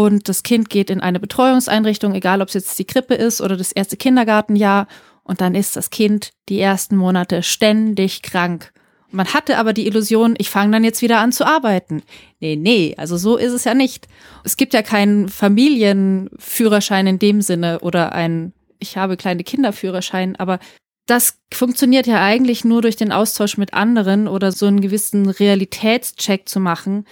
und 0.00 0.28
das 0.28 0.44
Kind 0.44 0.70
geht 0.70 0.90
in 0.90 1.00
eine 1.00 1.18
Betreuungseinrichtung, 1.18 2.14
egal 2.14 2.40
ob 2.40 2.46
es 2.46 2.54
jetzt 2.54 2.78
die 2.78 2.84
Krippe 2.84 3.14
ist 3.14 3.40
oder 3.40 3.56
das 3.56 3.72
erste 3.72 3.96
Kindergartenjahr 3.96 4.86
und 5.24 5.40
dann 5.40 5.56
ist 5.56 5.74
das 5.74 5.90
Kind 5.90 6.30
die 6.48 6.60
ersten 6.60 6.94
Monate 6.96 7.42
ständig 7.42 8.22
krank. 8.22 8.72
Man 9.10 9.34
hatte 9.34 9.58
aber 9.58 9.72
die 9.72 9.88
Illusion, 9.88 10.36
ich 10.38 10.50
fange 10.50 10.70
dann 10.70 10.84
jetzt 10.84 11.02
wieder 11.02 11.18
an 11.18 11.32
zu 11.32 11.44
arbeiten. 11.44 12.04
Nee, 12.38 12.54
nee, 12.54 12.94
also 12.96 13.16
so 13.16 13.36
ist 13.36 13.52
es 13.52 13.64
ja 13.64 13.74
nicht. 13.74 14.06
Es 14.44 14.56
gibt 14.56 14.72
ja 14.72 14.82
keinen 14.82 15.28
Familienführerschein 15.28 17.08
in 17.08 17.18
dem 17.18 17.42
Sinne 17.42 17.80
oder 17.80 18.12
ein 18.12 18.52
ich 18.78 18.96
habe 18.96 19.16
kleine 19.16 19.42
Kinderführerschein, 19.42 20.36
aber 20.36 20.60
das 21.06 21.40
funktioniert 21.52 22.06
ja 22.06 22.22
eigentlich 22.22 22.64
nur 22.64 22.82
durch 22.82 22.94
den 22.94 23.10
Austausch 23.10 23.56
mit 23.56 23.74
anderen 23.74 24.28
oder 24.28 24.52
so 24.52 24.66
einen 24.66 24.80
gewissen 24.80 25.28
Realitätscheck 25.28 26.48
zu 26.48 26.60
machen. 26.60 27.04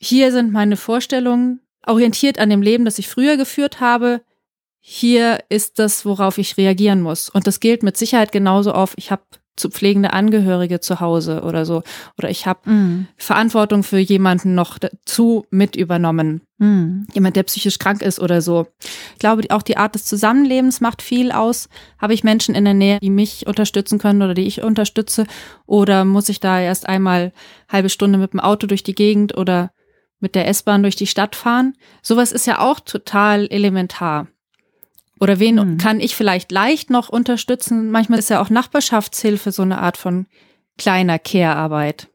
Hier 0.00 0.32
sind 0.32 0.50
meine 0.50 0.76
Vorstellungen, 0.76 1.60
orientiert 1.86 2.38
an 2.38 2.50
dem 2.50 2.62
Leben, 2.62 2.84
das 2.84 2.98
ich 2.98 3.08
früher 3.08 3.36
geführt 3.36 3.80
habe. 3.80 4.22
Hier 4.80 5.40
ist 5.48 5.78
das, 5.78 6.04
worauf 6.04 6.38
ich 6.38 6.56
reagieren 6.56 7.02
muss. 7.02 7.28
Und 7.28 7.46
das 7.46 7.60
gilt 7.60 7.82
mit 7.82 7.96
Sicherheit 7.96 8.32
genauso 8.32 8.72
auf, 8.72 8.94
ich 8.96 9.10
habe 9.10 9.22
zu 9.54 9.68
pflegende 9.68 10.12
Angehörige 10.12 10.80
zu 10.80 11.00
Hause 11.00 11.42
oder 11.42 11.66
so. 11.66 11.82
Oder 12.18 12.30
ich 12.30 12.46
habe 12.46 12.70
mm. 12.70 13.08
Verantwortung 13.16 13.82
für 13.82 13.98
jemanden 13.98 14.54
noch 14.54 14.78
dazu 14.78 15.44
mit 15.50 15.76
übernommen. 15.76 16.40
Mm. 16.58 17.02
Jemand, 17.12 17.36
der 17.36 17.42
psychisch 17.42 17.78
krank 17.78 18.00
ist 18.00 18.18
oder 18.18 18.40
so. 18.40 18.66
Ich 19.12 19.18
glaube, 19.18 19.42
auch 19.50 19.62
die 19.62 19.76
Art 19.76 19.94
des 19.94 20.06
Zusammenlebens 20.06 20.80
macht 20.80 21.02
viel 21.02 21.32
aus. 21.32 21.68
Habe 21.98 22.14
ich 22.14 22.24
Menschen 22.24 22.54
in 22.54 22.64
der 22.64 22.74
Nähe, 22.74 22.98
die 23.00 23.10
mich 23.10 23.46
unterstützen 23.46 23.98
können 23.98 24.22
oder 24.22 24.34
die 24.34 24.46
ich 24.46 24.62
unterstütze? 24.62 25.26
Oder 25.66 26.06
muss 26.06 26.30
ich 26.30 26.40
da 26.40 26.58
erst 26.58 26.88
einmal 26.88 27.32
halbe 27.68 27.90
Stunde 27.90 28.18
mit 28.18 28.32
dem 28.32 28.40
Auto 28.40 28.66
durch 28.66 28.82
die 28.82 28.94
Gegend 28.94 29.36
oder 29.36 29.70
mit 30.22 30.34
der 30.34 30.48
S-Bahn 30.48 30.82
durch 30.82 30.96
die 30.96 31.06
Stadt 31.06 31.36
fahren. 31.36 31.74
Sowas 32.00 32.32
ist 32.32 32.46
ja 32.46 32.60
auch 32.60 32.80
total 32.80 33.46
elementar. 33.48 34.28
Oder 35.20 35.38
wen 35.38 35.56
mhm. 35.56 35.78
kann 35.78 36.00
ich 36.00 36.16
vielleicht 36.16 36.50
leicht 36.50 36.90
noch 36.90 37.08
unterstützen? 37.08 37.90
Manchmal 37.90 38.18
ist 38.18 38.30
ja 38.30 38.40
auch 38.40 38.50
Nachbarschaftshilfe 38.50 39.52
so 39.52 39.62
eine 39.62 39.78
Art 39.78 39.96
von 39.96 40.26
kleiner 40.78 41.18
Care-Arbeit, 41.18 42.08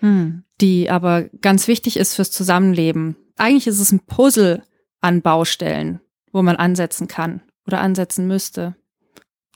mhm. 0.00 0.44
die 0.60 0.90
aber 0.90 1.24
ganz 1.40 1.68
wichtig 1.68 1.96
ist 1.96 2.14
fürs 2.14 2.30
Zusammenleben. 2.30 3.16
Eigentlich 3.36 3.66
ist 3.66 3.80
es 3.80 3.92
ein 3.92 4.00
Puzzle 4.00 4.62
an 5.00 5.22
Baustellen, 5.22 6.00
wo 6.32 6.42
man 6.42 6.56
ansetzen 6.56 7.08
kann 7.08 7.40
oder 7.66 7.80
ansetzen 7.80 8.26
müsste. 8.26 8.74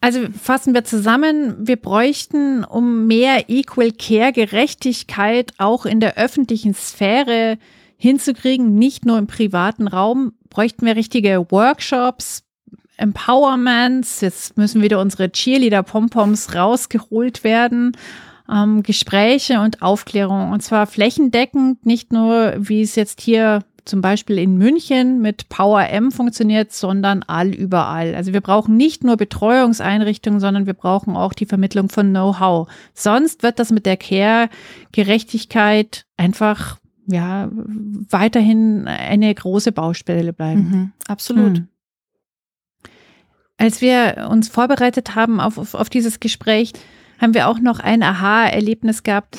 Also 0.00 0.26
fassen 0.30 0.74
wir 0.74 0.84
zusammen, 0.84 1.66
wir 1.66 1.76
bräuchten, 1.76 2.64
um 2.64 3.06
mehr 3.06 3.50
Equal 3.50 3.92
Care 3.92 4.32
Gerechtigkeit 4.32 5.52
auch 5.58 5.86
in 5.86 6.00
der 6.00 6.16
öffentlichen 6.16 6.72
Sphäre 6.74 7.58
hinzukriegen, 7.98 8.74
nicht 8.74 9.04
nur 9.04 9.18
im 9.18 9.26
privaten 9.26 9.88
Raum, 9.88 10.32
bräuchten 10.48 10.86
wir 10.86 10.96
richtige 10.96 11.46
Workshops, 11.50 12.44
Empowerments, 12.96 14.22
jetzt 14.22 14.56
müssen 14.56 14.82
wieder 14.82 15.00
unsere 15.00 15.30
Cheerleader-Pompoms 15.30 16.54
rausgeholt 16.54 17.44
werden, 17.44 17.96
ähm, 18.50 18.82
Gespräche 18.82 19.60
und 19.60 19.82
Aufklärung 19.82 20.52
und 20.52 20.62
zwar 20.62 20.86
flächendeckend, 20.86 21.84
nicht 21.84 22.12
nur, 22.12 22.54
wie 22.58 22.82
es 22.82 22.96
jetzt 22.96 23.20
hier 23.20 23.62
zum 23.84 24.00
Beispiel 24.00 24.38
in 24.38 24.58
München 24.58 25.20
mit 25.20 25.48
Power 25.48 25.88
M 25.88 26.12
funktioniert, 26.12 26.72
sondern 26.72 27.24
all 27.26 27.48
überall. 27.48 28.14
Also 28.14 28.32
wir 28.32 28.40
brauchen 28.40 28.76
nicht 28.76 29.02
nur 29.02 29.16
Betreuungseinrichtungen, 29.16 30.40
sondern 30.40 30.66
wir 30.66 30.74
brauchen 30.74 31.16
auch 31.16 31.32
die 31.32 31.46
Vermittlung 31.46 31.88
von 31.88 32.10
Know-how. 32.10 32.68
Sonst 32.94 33.42
wird 33.42 33.58
das 33.58 33.72
mit 33.72 33.86
der 33.86 33.96
Care-Gerechtigkeit 33.96 36.04
einfach 36.16 36.78
ja 37.08 37.50
weiterhin 37.52 38.86
eine 38.86 39.34
große 39.34 39.72
Baustelle 39.72 40.32
bleiben. 40.32 40.60
Mhm, 40.60 40.92
absolut. 41.08 41.58
Hm. 41.58 41.68
Als 43.56 43.80
wir 43.80 44.28
uns 44.30 44.48
vorbereitet 44.48 45.16
haben 45.16 45.40
auf, 45.40 45.58
auf, 45.58 45.74
auf 45.74 45.90
dieses 45.90 46.20
Gespräch, 46.20 46.72
haben 47.20 47.34
wir 47.34 47.48
auch 47.48 47.58
noch 47.58 47.80
ein 47.80 48.02
Aha-Erlebnis 48.02 49.02
gehabt. 49.02 49.36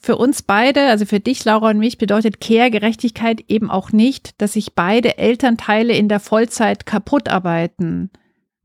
Für 0.00 0.16
uns 0.16 0.42
beide, 0.42 0.82
also 0.86 1.04
für 1.04 1.18
dich, 1.18 1.44
Laura 1.44 1.70
und 1.70 1.78
mich, 1.78 1.98
bedeutet 1.98 2.40
Care-Gerechtigkeit 2.40 3.42
eben 3.48 3.70
auch 3.70 3.90
nicht, 3.90 4.40
dass 4.40 4.52
sich 4.52 4.76
beide 4.76 5.18
Elternteile 5.18 5.94
in 5.94 6.08
der 6.08 6.20
Vollzeit 6.20 6.86
kaputt 6.86 7.28
arbeiten, 7.28 8.10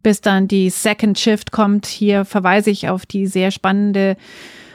bis 0.04 0.21
dann 0.21 0.47
die 0.47 0.69
Second 0.69 1.17
Shift 1.17 1.52
kommt. 1.52 1.88
Hier 1.88 2.26
verweise 2.26 2.69
ich 2.69 2.89
auf 2.89 3.08
die 3.08 3.26
sehr 3.26 3.50
spannende 3.50 4.17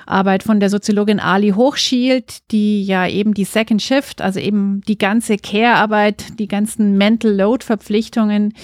Arbeit 0.06 0.42
von 0.42 0.60
der 0.60 0.70
Soziologin 0.70 1.20
Ali 1.20 1.50
Hochschild, 1.50 2.50
die 2.50 2.84
ja 2.84 3.06
eben 3.06 3.34
die 3.34 3.44
Second 3.44 3.82
Shift, 3.82 4.22
also 4.22 4.40
eben 4.40 4.80
die 4.88 4.98
ganze 4.98 5.36
Care-Arbeit, 5.36 6.38
die 6.38 6.48
ganzen 6.48 6.96
Mental 6.96 7.32
Load-Verpflichtungen, 7.32 8.54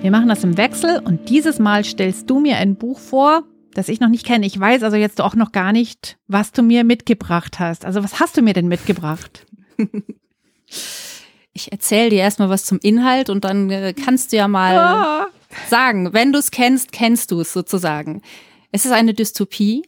Wir 0.00 0.10
machen 0.10 0.28
das 0.28 0.42
im 0.44 0.56
Wechsel 0.56 1.00
und 1.04 1.28
dieses 1.28 1.58
Mal 1.58 1.84
stellst 1.84 2.28
du 2.30 2.40
mir 2.40 2.56
ein 2.56 2.76
Buch 2.76 2.98
vor, 2.98 3.44
das 3.74 3.88
ich 3.88 4.00
noch 4.00 4.08
nicht 4.08 4.26
kenne. 4.26 4.46
Ich 4.46 4.58
weiß 4.58 4.82
also 4.82 4.96
jetzt 4.96 5.20
auch 5.20 5.34
noch 5.34 5.52
gar 5.52 5.72
nicht, 5.72 6.18
was 6.26 6.52
du 6.52 6.62
mir 6.62 6.84
mitgebracht 6.84 7.58
hast. 7.58 7.84
Also 7.84 8.02
was 8.02 8.18
hast 8.18 8.36
du 8.36 8.42
mir 8.42 8.54
denn 8.54 8.68
mitgebracht? 8.68 9.46
Ich 11.54 11.72
erzähle 11.72 12.10
dir 12.10 12.20
erstmal 12.20 12.50
was 12.50 12.64
zum 12.66 12.78
Inhalt 12.80 13.30
und 13.30 13.44
dann 13.44 13.68
äh, 13.68 13.92
kannst 13.92 14.32
du 14.32 14.36
ja 14.36 14.46
mal 14.46 15.26
oh. 15.26 15.48
sagen, 15.68 16.12
wenn 16.12 16.32
du 16.32 16.38
es 16.38 16.52
kennst, 16.52 16.92
kennst 16.92 17.32
du 17.32 17.40
es 17.40 17.52
sozusagen. 17.52 18.22
Es 18.70 18.84
ist 18.84 18.92
eine 18.92 19.12
Dystopie. 19.12 19.82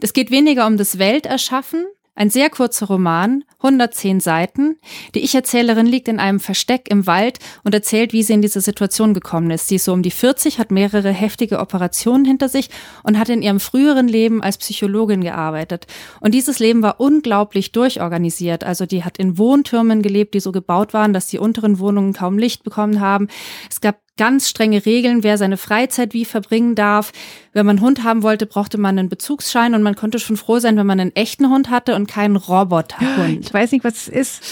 Es 0.00 0.14
geht 0.14 0.32
weniger 0.32 0.66
um 0.66 0.76
das 0.76 0.98
Welterschaffen, 0.98 1.86
ein 2.14 2.28
sehr 2.28 2.50
kurzer 2.50 2.86
Roman, 2.86 3.44
110 3.58 4.20
Seiten. 4.20 4.76
Die 5.14 5.20
Ich-Erzählerin 5.20 5.86
liegt 5.86 6.08
in 6.08 6.18
einem 6.18 6.40
Versteck 6.40 6.90
im 6.90 7.06
Wald 7.06 7.38
und 7.64 7.74
erzählt, 7.74 8.12
wie 8.12 8.22
sie 8.22 8.34
in 8.34 8.42
diese 8.42 8.60
Situation 8.60 9.14
gekommen 9.14 9.50
ist. 9.50 9.68
Sie 9.68 9.76
ist 9.76 9.84
so 9.84 9.92
um 9.92 10.02
die 10.02 10.10
40, 10.10 10.58
hat 10.58 10.70
mehrere 10.70 11.10
heftige 11.10 11.58
Operationen 11.58 12.24
hinter 12.24 12.50
sich 12.50 12.68
und 13.02 13.18
hat 13.18 13.30
in 13.30 13.40
ihrem 13.40 13.60
früheren 13.60 14.08
Leben 14.08 14.42
als 14.42 14.58
Psychologin 14.58 15.22
gearbeitet. 15.22 15.86
Und 16.20 16.34
dieses 16.34 16.58
Leben 16.58 16.82
war 16.82 17.00
unglaublich 17.00 17.72
durchorganisiert. 17.72 18.62
Also 18.62 18.84
die 18.84 19.04
hat 19.04 19.16
in 19.16 19.38
Wohntürmen 19.38 20.02
gelebt, 20.02 20.34
die 20.34 20.40
so 20.40 20.52
gebaut 20.52 20.92
waren, 20.92 21.14
dass 21.14 21.28
die 21.28 21.38
unteren 21.38 21.78
Wohnungen 21.78 22.12
kaum 22.12 22.36
Licht 22.36 22.62
bekommen 22.62 23.00
haben. 23.00 23.28
Es 23.70 23.80
gab 23.80 23.96
ganz 24.16 24.48
strenge 24.48 24.84
Regeln, 24.84 25.22
wer 25.22 25.38
seine 25.38 25.56
Freizeit 25.56 26.12
wie 26.12 26.24
verbringen 26.24 26.74
darf. 26.74 27.12
Wenn 27.52 27.66
man 27.66 27.78
einen 27.78 27.86
Hund 27.86 28.04
haben 28.04 28.22
wollte, 28.22 28.46
brauchte 28.46 28.78
man 28.78 28.98
einen 28.98 29.08
Bezugsschein 29.08 29.74
und 29.74 29.82
man 29.82 29.96
konnte 29.96 30.18
schon 30.18 30.36
froh 30.36 30.58
sein, 30.58 30.76
wenn 30.76 30.86
man 30.86 31.00
einen 31.00 31.16
echten 31.16 31.48
Hund 31.48 31.70
hatte 31.70 31.94
und 31.94 32.06
keinen 32.06 32.36
Roboterhund. 32.36 33.44
Ich 33.44 33.52
weiß 33.52 33.72
nicht, 33.72 33.84
was 33.84 33.94
es 33.94 34.08
ist. 34.08 34.42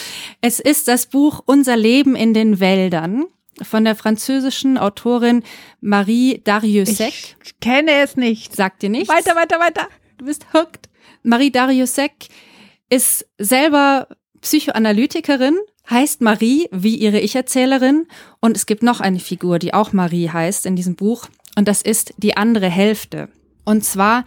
Es 0.40 0.60
ist 0.60 0.88
das 0.88 1.06
Buch 1.06 1.42
Unser 1.44 1.76
Leben 1.76 2.16
in 2.16 2.34
den 2.34 2.60
Wäldern 2.60 3.26
von 3.62 3.84
der 3.84 3.94
französischen 3.94 4.78
Autorin 4.78 5.42
Marie 5.80 6.40
Dariussec. 6.42 7.36
Ich 7.44 7.60
kenne 7.60 7.92
es 8.02 8.16
nicht. 8.16 8.56
Sagt 8.56 8.82
dir 8.82 8.88
nicht? 8.88 9.08
Weiter, 9.08 9.36
weiter, 9.36 9.60
weiter. 9.60 9.88
Du 10.18 10.24
bist 10.24 10.46
hooked. 10.54 10.88
Marie 11.22 11.50
Dariussec 11.50 12.12
ist 12.88 13.26
selber 13.38 14.08
Psychoanalytikerin 14.40 15.58
heißt 15.88 16.20
Marie 16.20 16.68
wie 16.70 16.96
ihre 16.96 17.20
Ich-Erzählerin 17.20 18.06
und 18.40 18.56
es 18.56 18.66
gibt 18.66 18.82
noch 18.82 19.00
eine 19.00 19.18
Figur, 19.18 19.58
die 19.58 19.74
auch 19.74 19.92
Marie 19.92 20.28
heißt 20.28 20.66
in 20.66 20.76
diesem 20.76 20.94
Buch 20.94 21.28
und 21.56 21.66
das 21.68 21.82
ist 21.82 22.14
die 22.16 22.36
andere 22.36 22.68
Hälfte. 22.68 23.28
Und 23.64 23.84
zwar 23.84 24.24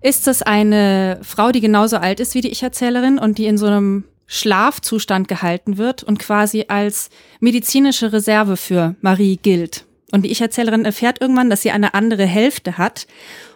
ist 0.00 0.28
es 0.28 0.42
eine 0.42 1.18
Frau, 1.22 1.50
die 1.50 1.60
genauso 1.60 1.96
alt 1.96 2.20
ist 2.20 2.34
wie 2.34 2.40
die 2.40 2.50
Ich-Erzählerin 2.50 3.18
und 3.18 3.38
die 3.38 3.46
in 3.46 3.58
so 3.58 3.66
einem 3.66 4.04
Schlafzustand 4.26 5.26
gehalten 5.26 5.78
wird 5.78 6.04
und 6.04 6.18
quasi 6.18 6.66
als 6.68 7.08
medizinische 7.40 8.12
Reserve 8.12 8.56
für 8.56 8.94
Marie 9.00 9.38
gilt. 9.42 9.87
Und 10.10 10.22
die 10.22 10.30
Ich-Erzählerin 10.30 10.86
erfährt 10.86 11.20
irgendwann, 11.20 11.50
dass 11.50 11.62
sie 11.62 11.70
eine 11.70 11.92
andere 11.92 12.24
Hälfte 12.24 12.78
hat 12.78 13.06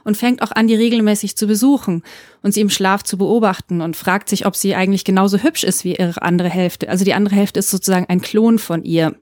und 0.04 0.16
fängt 0.16 0.42
auch 0.42 0.52
an, 0.52 0.66
die 0.66 0.74
regelmäßig 0.74 1.36
zu 1.36 1.46
besuchen 1.46 2.02
und 2.42 2.52
sie 2.52 2.60
im 2.60 2.68
Schlaf 2.68 3.02
zu 3.02 3.16
beobachten 3.16 3.80
und 3.80 3.96
fragt 3.96 4.28
sich, 4.28 4.44
ob 4.44 4.54
sie 4.54 4.74
eigentlich 4.74 5.04
genauso 5.04 5.38
hübsch 5.38 5.64
ist 5.64 5.84
wie 5.84 5.96
ihre 5.96 6.20
andere 6.20 6.50
Hälfte. 6.50 6.90
Also 6.90 7.04
die 7.04 7.14
andere 7.14 7.36
Hälfte 7.36 7.60
ist 7.60 7.70
sozusagen 7.70 8.06
ein 8.08 8.20
Klon 8.20 8.58
von 8.58 8.84
ihr. 8.84 9.14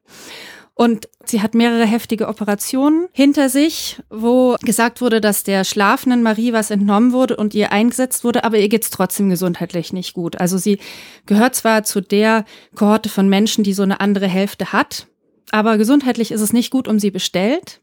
Und 0.74 1.10
sie 1.26 1.42
hat 1.42 1.54
mehrere 1.54 1.84
heftige 1.84 2.26
Operationen 2.26 3.06
hinter 3.12 3.50
sich, 3.50 4.00
wo 4.08 4.56
gesagt 4.62 5.02
wurde, 5.02 5.20
dass 5.20 5.44
der 5.44 5.64
schlafenden 5.64 6.22
Marie 6.22 6.54
was 6.54 6.70
entnommen 6.70 7.12
wurde 7.12 7.36
und 7.36 7.54
ihr 7.54 7.70
eingesetzt 7.70 8.24
wurde, 8.24 8.44
aber 8.44 8.56
ihr 8.56 8.70
geht's 8.70 8.88
trotzdem 8.88 9.28
gesundheitlich 9.28 9.92
nicht 9.92 10.14
gut. 10.14 10.40
Also 10.40 10.56
sie 10.56 10.78
gehört 11.26 11.54
zwar 11.54 11.84
zu 11.84 12.00
der 12.00 12.46
Kohorte 12.74 13.10
von 13.10 13.28
Menschen, 13.28 13.62
die 13.62 13.74
so 13.74 13.82
eine 13.82 14.00
andere 14.00 14.26
Hälfte 14.26 14.72
hat, 14.72 15.06
aber 15.50 15.78
gesundheitlich 15.78 16.32
ist 16.32 16.40
es 16.40 16.52
nicht 16.52 16.70
gut 16.70 16.88
um 16.88 16.98
sie 16.98 17.10
bestellt. 17.10 17.80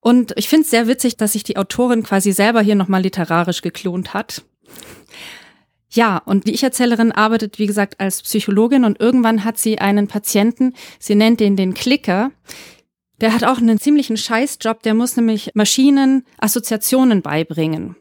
Und 0.00 0.32
ich 0.36 0.48
finde 0.48 0.64
es 0.64 0.70
sehr 0.70 0.86
witzig, 0.86 1.16
dass 1.16 1.32
sich 1.32 1.44
die 1.44 1.56
Autorin 1.56 2.02
quasi 2.02 2.32
selber 2.32 2.62
hier 2.62 2.74
nochmal 2.74 3.02
literarisch 3.02 3.60
geklont 3.60 4.14
hat. 4.14 4.42
Ja, 5.92 6.18
und 6.18 6.46
die 6.46 6.54
Ich-Erzählerin 6.54 7.12
arbeitet, 7.12 7.58
wie 7.58 7.66
gesagt, 7.66 7.98
als 7.98 8.22
Psychologin 8.22 8.84
und 8.84 9.00
irgendwann 9.00 9.44
hat 9.44 9.58
sie 9.58 9.78
einen 9.78 10.06
Patienten, 10.06 10.74
sie 11.00 11.16
nennt 11.16 11.40
den 11.40 11.56
den 11.56 11.74
Klicker. 11.74 12.30
Der 13.20 13.34
hat 13.34 13.44
auch 13.44 13.58
einen 13.58 13.78
ziemlichen 13.78 14.16
Scheißjob, 14.16 14.82
der 14.82 14.94
muss 14.94 15.16
nämlich 15.16 15.50
Maschinen 15.54 16.24
Assoziationen 16.38 17.22
beibringen. 17.22 17.96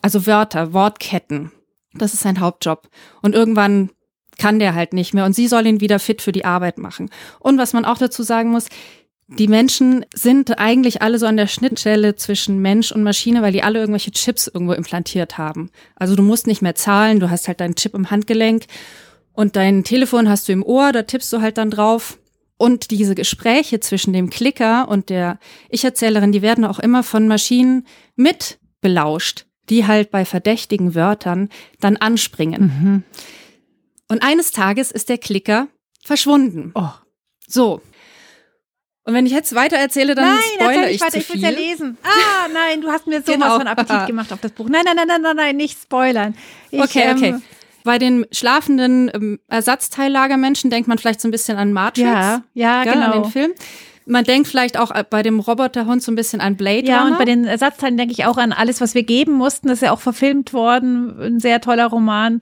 Also 0.00 0.26
Wörter, 0.26 0.72
Wortketten. 0.72 1.50
Das 1.92 2.14
ist 2.14 2.22
sein 2.22 2.40
Hauptjob. 2.40 2.88
Und 3.20 3.34
irgendwann 3.34 3.90
kann 4.38 4.58
der 4.58 4.74
halt 4.74 4.92
nicht 4.92 5.14
mehr 5.14 5.24
und 5.24 5.34
sie 5.34 5.48
soll 5.48 5.66
ihn 5.66 5.80
wieder 5.80 5.98
fit 5.98 6.22
für 6.22 6.32
die 6.32 6.44
Arbeit 6.44 6.78
machen. 6.78 7.10
Und 7.40 7.58
was 7.58 7.72
man 7.72 7.84
auch 7.84 7.98
dazu 7.98 8.22
sagen 8.22 8.50
muss, 8.50 8.66
die 9.26 9.48
Menschen 9.48 10.04
sind 10.14 10.58
eigentlich 10.58 11.00
alle 11.00 11.18
so 11.18 11.26
an 11.26 11.36
der 11.36 11.46
Schnittstelle 11.46 12.14
zwischen 12.14 12.58
Mensch 12.58 12.92
und 12.92 13.02
Maschine, 13.02 13.40
weil 13.40 13.52
die 13.52 13.62
alle 13.62 13.78
irgendwelche 13.78 14.10
Chips 14.10 14.48
irgendwo 14.48 14.74
implantiert 14.74 15.38
haben. 15.38 15.70
Also 15.96 16.14
du 16.14 16.22
musst 16.22 16.46
nicht 16.46 16.60
mehr 16.60 16.74
zahlen, 16.74 17.20
du 17.20 17.30
hast 17.30 17.48
halt 17.48 17.60
deinen 17.60 17.74
Chip 17.74 17.94
im 17.94 18.10
Handgelenk 18.10 18.64
und 19.32 19.56
dein 19.56 19.82
Telefon 19.82 20.28
hast 20.28 20.48
du 20.48 20.52
im 20.52 20.62
Ohr, 20.62 20.92
da 20.92 21.02
tippst 21.02 21.32
du 21.32 21.40
halt 21.40 21.58
dann 21.58 21.70
drauf. 21.70 22.18
Und 22.56 22.90
diese 22.92 23.14
Gespräche 23.14 23.80
zwischen 23.80 24.12
dem 24.12 24.30
Klicker 24.30 24.88
und 24.88 25.10
der 25.10 25.38
Ich-Erzählerin, 25.70 26.30
die 26.30 26.42
werden 26.42 26.64
auch 26.64 26.78
immer 26.78 27.02
von 27.02 27.26
Maschinen 27.26 27.86
mit 28.14 28.58
belauscht, 28.80 29.46
die 29.70 29.86
halt 29.86 30.10
bei 30.10 30.24
verdächtigen 30.24 30.94
Wörtern 30.94 31.48
dann 31.80 31.96
anspringen. 31.96 32.62
Mhm. 32.62 33.02
Und 34.08 34.22
eines 34.22 34.52
Tages 34.52 34.90
ist 34.90 35.08
der 35.08 35.18
Klicker 35.18 35.68
verschwunden. 36.02 36.72
Oh. 36.74 36.90
So, 37.46 37.80
und 39.06 39.12
wenn 39.12 39.26
ich 39.26 39.32
jetzt 39.32 39.54
weiter 39.54 39.76
erzähle, 39.76 40.14
dann 40.14 40.24
nein, 40.24 40.38
spoilere 40.54 40.88
ich, 40.88 40.96
ich 40.96 41.00
weiter, 41.02 41.12
zu 41.12 41.20
viel. 41.20 41.36
Ich 41.36 41.42
will 41.42 41.50
ja 41.50 41.50
lesen. 41.50 41.98
Ah, 42.02 42.48
nein, 42.52 42.80
du 42.80 42.88
hast 42.88 43.06
mir 43.06 43.20
sowas 43.20 43.34
genau. 43.34 43.58
von 43.58 43.66
Appetit 43.66 44.06
gemacht 44.06 44.32
auf 44.32 44.40
das 44.40 44.52
Buch. 44.52 44.66
Nein, 44.68 44.82
nein, 44.86 44.96
nein, 44.96 45.06
nein, 45.08 45.20
nein, 45.20 45.36
nein 45.36 45.56
nicht 45.56 45.78
spoilern. 45.78 46.34
Ich, 46.70 46.80
okay, 46.80 47.12
okay. 47.14 47.28
Ähm, 47.28 47.42
bei 47.84 47.98
den 47.98 48.24
schlafenden 48.32 49.10
ähm, 49.12 49.40
Ersatzteillagermenschen 49.48 50.70
denkt 50.70 50.88
man 50.88 50.96
vielleicht 50.96 51.20
so 51.20 51.28
ein 51.28 51.30
bisschen 51.30 51.58
an 51.58 51.74
Matrix. 51.74 52.08
Ja, 52.08 52.42
ja, 52.54 52.84
gell, 52.84 52.94
genau. 52.94 53.06
An 53.06 53.22
den 53.24 53.30
Film. 53.30 53.52
Man 54.06 54.24
denkt 54.24 54.48
vielleicht 54.48 54.78
auch 54.78 54.90
bei 55.04 55.22
dem 55.22 55.38
Roboterhund 55.38 56.02
so 56.02 56.10
ein 56.10 56.14
bisschen 56.14 56.40
an 56.40 56.56
Blade 56.56 56.86
Ja, 56.86 57.00
Runner. 57.00 57.12
und 57.12 57.18
bei 57.18 57.24
den 57.26 57.44
Ersatzteilen 57.44 57.98
denke 57.98 58.12
ich 58.12 58.24
auch 58.24 58.38
an 58.38 58.52
alles, 58.52 58.80
was 58.80 58.94
wir 58.94 59.02
geben 59.02 59.32
mussten. 59.32 59.68
Das 59.68 59.78
ist 59.78 59.82
ja 59.82 59.92
auch 59.92 60.00
verfilmt 60.00 60.54
worden. 60.54 61.20
Ein 61.20 61.40
sehr 61.40 61.60
toller 61.60 61.86
Roman. 61.86 62.40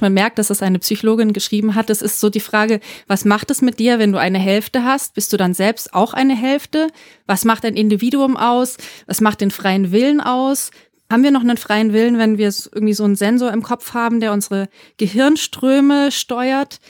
Man 0.00 0.12
merkt, 0.12 0.38
dass 0.38 0.50
es 0.50 0.62
eine 0.62 0.78
Psychologin 0.78 1.32
geschrieben 1.32 1.74
hat. 1.74 1.90
Es 1.90 2.02
ist 2.02 2.20
so 2.20 2.30
die 2.30 2.40
Frage, 2.40 2.80
was 3.06 3.24
macht 3.24 3.50
es 3.50 3.62
mit 3.62 3.78
dir, 3.78 3.98
wenn 3.98 4.12
du 4.12 4.18
eine 4.18 4.38
Hälfte 4.38 4.84
hast? 4.84 5.14
Bist 5.14 5.32
du 5.32 5.36
dann 5.36 5.54
selbst 5.54 5.94
auch 5.94 6.12
eine 6.12 6.36
Hälfte? 6.36 6.88
Was 7.26 7.44
macht 7.44 7.64
ein 7.64 7.74
Individuum 7.74 8.36
aus? 8.36 8.76
Was 9.06 9.20
macht 9.20 9.40
den 9.40 9.50
freien 9.50 9.92
Willen 9.92 10.20
aus? 10.20 10.70
Haben 11.10 11.22
wir 11.22 11.30
noch 11.30 11.42
einen 11.42 11.56
freien 11.56 11.92
Willen, 11.92 12.18
wenn 12.18 12.36
wir 12.36 12.52
irgendwie 12.72 12.94
so 12.94 13.04
einen 13.04 13.16
Sensor 13.16 13.52
im 13.52 13.62
Kopf 13.62 13.94
haben, 13.94 14.20
der 14.20 14.32
unsere 14.32 14.68
Gehirnströme 14.96 16.10
steuert? 16.10 16.80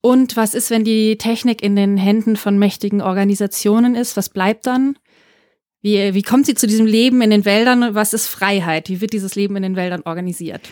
Und 0.00 0.36
was 0.36 0.54
ist, 0.54 0.70
wenn 0.70 0.84
die 0.84 1.16
Technik 1.16 1.62
in 1.62 1.76
den 1.76 1.96
Händen 1.96 2.36
von 2.36 2.58
mächtigen 2.58 3.00
Organisationen 3.00 3.94
ist? 3.94 4.16
Was 4.16 4.30
bleibt 4.30 4.66
dann? 4.66 4.96
Wie, 5.82 6.14
wie 6.14 6.22
kommt 6.22 6.46
sie 6.46 6.54
zu 6.54 6.66
diesem 6.66 6.86
Leben 6.86 7.22
in 7.22 7.30
den 7.30 7.44
Wäldern? 7.44 7.94
Was 7.94 8.12
ist 8.12 8.26
Freiheit? 8.26 8.88
Wie 8.88 9.00
wird 9.00 9.12
dieses 9.12 9.34
Leben 9.34 9.56
in 9.56 9.62
den 9.62 9.76
Wäldern 9.76 10.02
organisiert? 10.04 10.62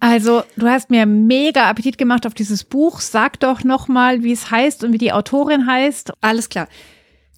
Also, 0.00 0.44
du 0.56 0.68
hast 0.68 0.90
mir 0.90 1.06
mega 1.06 1.68
Appetit 1.68 1.98
gemacht 1.98 2.26
auf 2.26 2.34
dieses 2.34 2.62
Buch. 2.64 3.00
Sag 3.00 3.40
doch 3.40 3.64
noch 3.64 3.88
mal, 3.88 4.22
wie 4.22 4.32
es 4.32 4.50
heißt 4.50 4.84
und 4.84 4.92
wie 4.92 4.98
die 4.98 5.12
Autorin 5.12 5.66
heißt. 5.66 6.12
Alles 6.20 6.48
klar. 6.48 6.68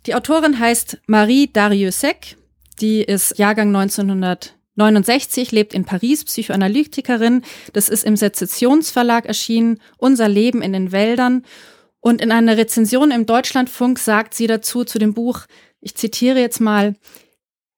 Die 0.07 0.15
Autorin 0.15 0.59
heißt 0.59 0.99
Marie 1.07 1.51
Dariussec. 1.51 2.37
Die 2.81 3.03
ist 3.03 3.39
Jahrgang 3.39 3.75
1969, 3.75 5.53
lebt 5.53 5.75
in 5.75 5.85
Paris, 5.85 6.25
Psychoanalytikerin. 6.25 7.43
Das 7.73 7.89
ist 7.89 8.05
im 8.05 8.17
Sezessionsverlag 8.17 9.27
erschienen. 9.27 9.81
Unser 9.97 10.29
Leben 10.29 10.61
in 10.61 10.73
den 10.73 10.93
Wäldern. 10.93 11.45
Und 12.01 12.21
in 12.21 12.33
einer 12.33 12.57
Rezension 12.57 13.11
im 13.11 13.27
Deutschlandfunk 13.27 13.99
sagt 13.99 14.35
sie 14.35 14.47
dazu 14.47 14.85
zu 14.85 14.99
dem 14.99 15.15
Buch, 15.15 15.47
ich 15.81 15.95
zitiere 15.95 16.41
jetzt 16.41 16.61
mal, 16.61 16.95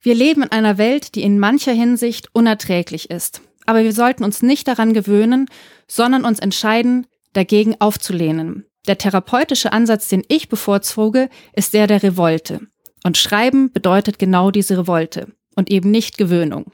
wir 0.00 0.14
leben 0.14 0.42
in 0.42 0.50
einer 0.50 0.78
Welt, 0.78 1.14
die 1.14 1.22
in 1.22 1.38
mancher 1.38 1.72
Hinsicht 1.72 2.28
unerträglich 2.32 3.10
ist. 3.10 3.42
Aber 3.66 3.82
wir 3.82 3.92
sollten 3.92 4.24
uns 4.24 4.42
nicht 4.42 4.68
daran 4.68 4.92
gewöhnen, 4.92 5.46
sondern 5.86 6.24
uns 6.24 6.38
entscheiden, 6.38 7.06
dagegen 7.32 7.76
aufzulehnen. 7.80 8.66
Der 8.86 8.98
therapeutische 8.98 9.72
Ansatz, 9.72 10.08
den 10.08 10.24
ich 10.28 10.48
bevorzuge, 10.48 11.28
ist 11.52 11.72
der 11.74 11.86
der 11.86 12.02
Revolte. 12.02 12.60
Und 13.04 13.18
Schreiben 13.18 13.72
bedeutet 13.72 14.18
genau 14.18 14.50
diese 14.50 14.78
Revolte 14.78 15.28
und 15.54 15.70
eben 15.70 15.90
nicht 15.90 16.18
Gewöhnung. 16.18 16.72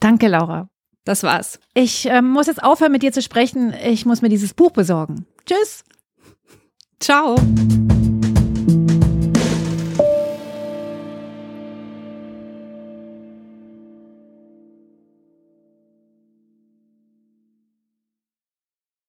Danke, 0.00 0.28
Laura. 0.28 0.68
Das 1.04 1.22
war's. 1.22 1.58
Ich 1.74 2.06
äh, 2.06 2.22
muss 2.22 2.46
jetzt 2.46 2.62
aufhören, 2.62 2.92
mit 2.92 3.02
dir 3.02 3.12
zu 3.12 3.22
sprechen. 3.22 3.74
Ich 3.84 4.06
muss 4.06 4.22
mir 4.22 4.28
dieses 4.28 4.54
Buch 4.54 4.70
besorgen. 4.70 5.26
Tschüss. 5.46 5.84
Ciao. 7.00 7.36